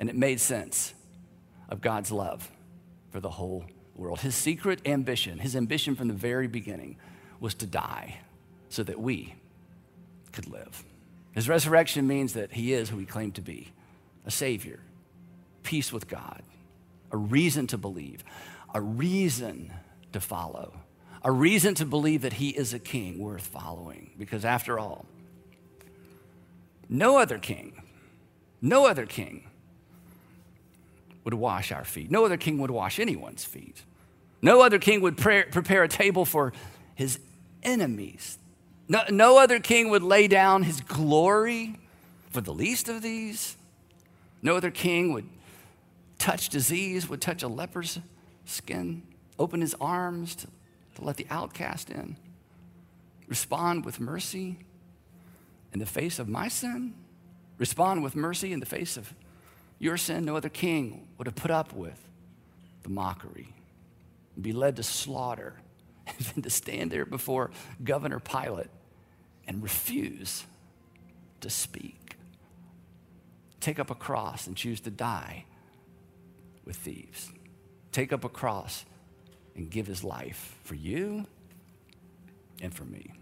And 0.00 0.08
it 0.10 0.16
made 0.16 0.40
sense 0.40 0.92
of 1.70 1.80
God's 1.80 2.10
love 2.10 2.50
for 3.10 3.20
the 3.20 3.30
whole 3.30 3.64
world. 3.94 4.20
His 4.20 4.34
secret 4.34 4.80
ambition, 4.86 5.38
his 5.38 5.56
ambition 5.56 5.94
from 5.94 6.08
the 6.08 6.14
very 6.14 6.46
beginning, 6.46 6.96
was 7.38 7.54
to 7.54 7.66
die 7.66 8.18
so 8.68 8.82
that 8.82 9.00
we 9.00 9.34
could 10.32 10.48
live. 10.48 10.84
His 11.32 11.48
resurrection 11.48 12.06
means 12.06 12.32
that 12.32 12.52
he 12.52 12.72
is 12.72 12.90
who 12.90 12.98
he 12.98 13.06
claimed 13.06 13.36
to 13.36 13.40
be 13.40 13.72
a 14.26 14.30
savior, 14.30 14.80
peace 15.62 15.92
with 15.92 16.08
God, 16.08 16.42
a 17.10 17.16
reason 17.16 17.66
to 17.68 17.78
believe, 17.78 18.24
a 18.74 18.80
reason 18.80 19.72
to 20.12 20.20
follow, 20.20 20.72
a 21.22 21.30
reason 21.30 21.74
to 21.76 21.84
believe 21.84 22.22
that 22.22 22.34
he 22.34 22.50
is 22.50 22.74
a 22.74 22.78
king 22.78 23.18
worth 23.18 23.46
following. 23.46 24.10
Because 24.18 24.44
after 24.44 24.78
all, 24.78 25.06
no 26.88 27.18
other 27.18 27.38
king, 27.38 27.82
no 28.60 28.86
other 28.86 29.06
king 29.06 29.49
would 31.30 31.40
wash 31.40 31.70
our 31.70 31.84
feet. 31.84 32.10
No 32.10 32.24
other 32.24 32.36
king 32.36 32.58
would 32.58 32.70
wash 32.70 32.98
anyone's 32.98 33.44
feet. 33.44 33.84
No 34.42 34.62
other 34.62 34.78
king 34.78 35.00
would 35.00 35.16
pray, 35.16 35.44
prepare 35.44 35.84
a 35.84 35.88
table 35.88 36.24
for 36.24 36.52
his 36.94 37.20
enemies. 37.62 38.38
No, 38.88 39.02
no 39.10 39.38
other 39.38 39.60
king 39.60 39.90
would 39.90 40.02
lay 40.02 40.26
down 40.26 40.64
his 40.64 40.80
glory 40.80 41.76
for 42.30 42.40
the 42.40 42.52
least 42.52 42.88
of 42.88 43.02
these. 43.02 43.56
No 44.42 44.56
other 44.56 44.72
king 44.72 45.12
would 45.12 45.28
touch 46.18 46.48
disease, 46.48 47.08
would 47.08 47.20
touch 47.20 47.42
a 47.44 47.48
leper's 47.48 48.00
skin. 48.44 49.02
open 49.38 49.60
his 49.60 49.74
arms 49.80 50.34
to, 50.34 50.48
to 50.96 51.04
let 51.04 51.16
the 51.16 51.26
outcast 51.30 51.90
in, 51.90 52.16
respond 53.28 53.84
with 53.84 54.00
mercy 54.00 54.58
in 55.72 55.78
the 55.78 55.86
face 55.86 56.18
of 56.18 56.28
my 56.28 56.48
sin, 56.48 56.92
respond 57.58 58.02
with 58.02 58.16
mercy 58.16 58.52
in 58.52 58.58
the 58.58 58.66
face 58.66 58.96
of 58.96 59.14
your 59.80 59.96
sin. 59.96 60.24
No 60.24 60.36
other 60.36 60.48
king 60.48 61.08
would 61.18 61.26
have 61.26 61.34
put 61.34 61.50
up 61.50 61.72
with 61.72 61.98
the 62.84 62.88
mockery 62.88 63.48
and 64.36 64.44
be 64.44 64.52
led 64.52 64.76
to 64.76 64.84
slaughter 64.84 65.54
and 66.06 66.18
then 66.18 66.42
to 66.42 66.50
stand 66.50 66.92
there 66.92 67.04
before 67.04 67.50
Governor 67.82 68.20
Pilate 68.20 68.70
and 69.48 69.60
refuse 69.60 70.44
to 71.40 71.50
speak. 71.50 72.16
Take 73.58 73.78
up 73.78 73.90
a 73.90 73.94
cross 73.94 74.46
and 74.46 74.56
choose 74.56 74.80
to 74.82 74.90
die 74.90 75.44
with 76.64 76.76
thieves. 76.76 77.30
Take 77.92 78.12
up 78.12 78.24
a 78.24 78.28
cross 78.28 78.84
and 79.56 79.70
give 79.70 79.86
his 79.86 80.04
life 80.04 80.56
for 80.64 80.74
you 80.74 81.26
and 82.62 82.72
for 82.72 82.84
me. 82.84 83.12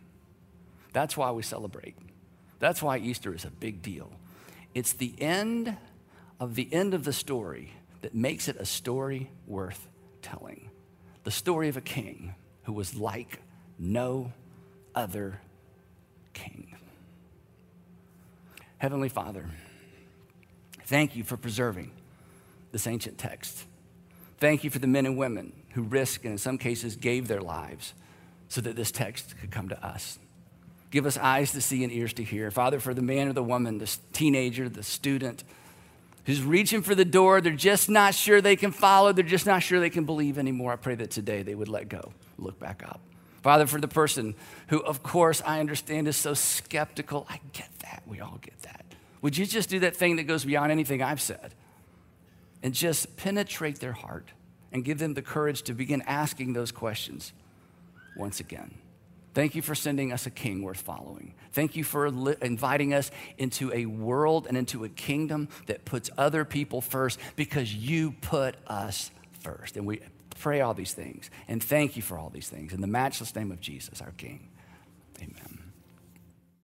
That's 0.93 1.17
why 1.17 1.31
we 1.31 1.43
celebrate. 1.43 1.97
That's 2.59 2.83
why 2.83 2.99
Easter 2.99 3.35
is 3.35 3.45
a 3.45 3.51
big 3.51 3.83
deal. 3.83 4.11
It's 4.75 4.93
the 4.93 5.15
end 5.19 5.77
of 6.41 6.55
the 6.55 6.73
end 6.73 6.95
of 6.95 7.05
the 7.05 7.13
story 7.13 7.73
that 8.03 8.15
makes 8.15 8.49
it 8.49 8.57
a 8.57 8.65
story 8.65 9.31
worth 9.47 9.89
telling. 10.23 10.71
The 11.25 11.31
story 11.31 11.69
of 11.69 11.77
a 11.77 11.81
king 11.81 12.35
who 12.63 12.73
was 12.73 12.95
like 12.95 13.41
no 13.79 14.33
other 14.95 15.41
king. 16.33 16.77
Heavenly 18.79 19.09
Father, 19.09 19.47
thank 20.85 21.17
you 21.17 21.25
for 21.25 21.37
preserving 21.37 21.91
this 22.71 22.87
ancient 22.87 23.19
text. 23.19 23.65
Thank 24.39 24.63
you 24.63 24.71
for 24.71 24.79
the 24.79 24.87
men 24.87 25.07
and 25.07 25.17
women 25.17 25.53
who 25.71 25.83
risked 25.83 26.25
and 26.25 26.33
in 26.33 26.39
some 26.39 26.59
cases 26.59 26.95
gave 26.95 27.27
their 27.27 27.41
lives 27.41 27.95
so 28.49 28.61
that 28.61 28.77
this 28.77 28.93
text 28.93 29.37
could 29.41 29.51
come 29.51 29.69
to 29.69 29.85
us. 29.85 30.19
Give 30.91 31.05
us 31.05 31.19
eyes 31.19 31.53
to 31.53 31.61
see 31.61 31.85
and 31.85 31.93
ears 31.93 32.13
to 32.15 32.25
hear. 32.25 32.51
Father, 32.51 32.81
for 32.81 32.95
the 32.95 33.03
man 33.03 33.29
or 33.29 33.33
the 33.33 33.43
woman, 33.43 33.79
the 33.79 33.95
teenager, 34.13 34.69
the 34.69 34.83
student 34.83 35.45
who's 36.25 36.43
reaching 36.43 36.83
for 36.83 36.95
the 36.95 37.05
door, 37.05 37.41
they're 37.41 37.53
just 37.53 37.89
not 37.89 38.15
sure 38.15 38.41
they 38.41 38.57
can 38.57 38.71
follow, 38.71 39.13
they're 39.13 39.25
just 39.25 39.47
not 39.47 39.63
sure 39.63 39.81
they 39.81 39.91
can 39.91 40.05
believe 40.05 40.39
anymore. 40.39 40.73
I 40.73 40.77
pray 40.77 40.95
that 40.97 41.11
today 41.11 41.43
they 41.43 41.55
would 41.55 41.69
let 41.69 41.89
go, 41.89 42.13
look 42.39 42.59
back 42.59 42.83
up. 42.85 43.01
Father, 43.43 43.67
for 43.67 43.81
the 43.81 43.89
person 43.89 44.35
who, 44.69 44.81
of 44.81 45.03
course, 45.03 45.41
I 45.45 45.61
understand 45.61 46.09
is 46.09 46.17
so 46.17 46.35
skeptical, 46.35 47.27
I 47.29 47.41
get 47.53 47.71
that. 47.81 48.03
We 48.07 48.21
all 48.21 48.39
get 48.43 48.61
that. 48.63 48.85
Would 49.23 49.37
you 49.37 49.47
just 49.47 49.69
do 49.69 49.81
that 49.81 49.97
thing 49.97 50.17
that 50.17 50.25
goes 50.25 50.45
beyond 50.45 50.73
anything 50.73 51.03
I've 51.03 51.21
said 51.21 51.55
and 52.63 52.75
just 52.75 53.17
penetrate 53.17 53.81
their 53.81 53.93
heart 53.93 54.29
and 54.73 54.85
give 54.85 54.99
them 54.99 55.15
the 55.15 55.23
courage 55.23 55.63
to 55.63 55.75
begin 55.75 56.03
asking 56.03 56.53
those 56.53 56.73
questions 56.73 57.33
once 58.17 58.41
again? 58.41 58.75
Thank 59.39 59.55
you 59.55 59.63
for 59.63 59.77
sending 59.77 60.13
us 60.13 60.27
a 60.27 60.33
king 60.33 60.63
worth 60.63 60.81
following. 60.81 61.33
Thank 61.53 61.77
you 61.77 61.85
for 61.85 62.11
li- 62.11 62.35
inviting 62.43 62.93
us 62.93 63.13
into 63.37 63.73
a 63.73 63.87
world 63.87 64.49
and 64.49 64.59
into 64.59 64.83
a 64.83 64.89
kingdom 64.89 65.49
that 65.67 65.85
puts 65.85 66.11
other 66.19 66.45
people 66.45 66.81
first 66.81 67.21
because 67.37 67.73
you 67.73 68.17
put 68.21 68.57
us 68.67 69.13
first. 69.39 69.77
And 69.77 69.87
we 69.87 70.01
pray 70.41 70.61
all 70.61 70.75
these 70.75 70.93
things 70.93 71.31
and 71.47 71.63
thank 71.63 71.95
you 71.95 72.03
for 72.03 72.19
all 72.19 72.31
these 72.31 72.49
things. 72.49 72.73
In 72.73 72.81
the 72.81 72.89
matchless 72.89 73.33
name 73.37 73.53
of 73.53 73.61
Jesus, 73.61 74.03
our 74.03 74.11
King. 74.11 74.49
Amen. 75.23 75.48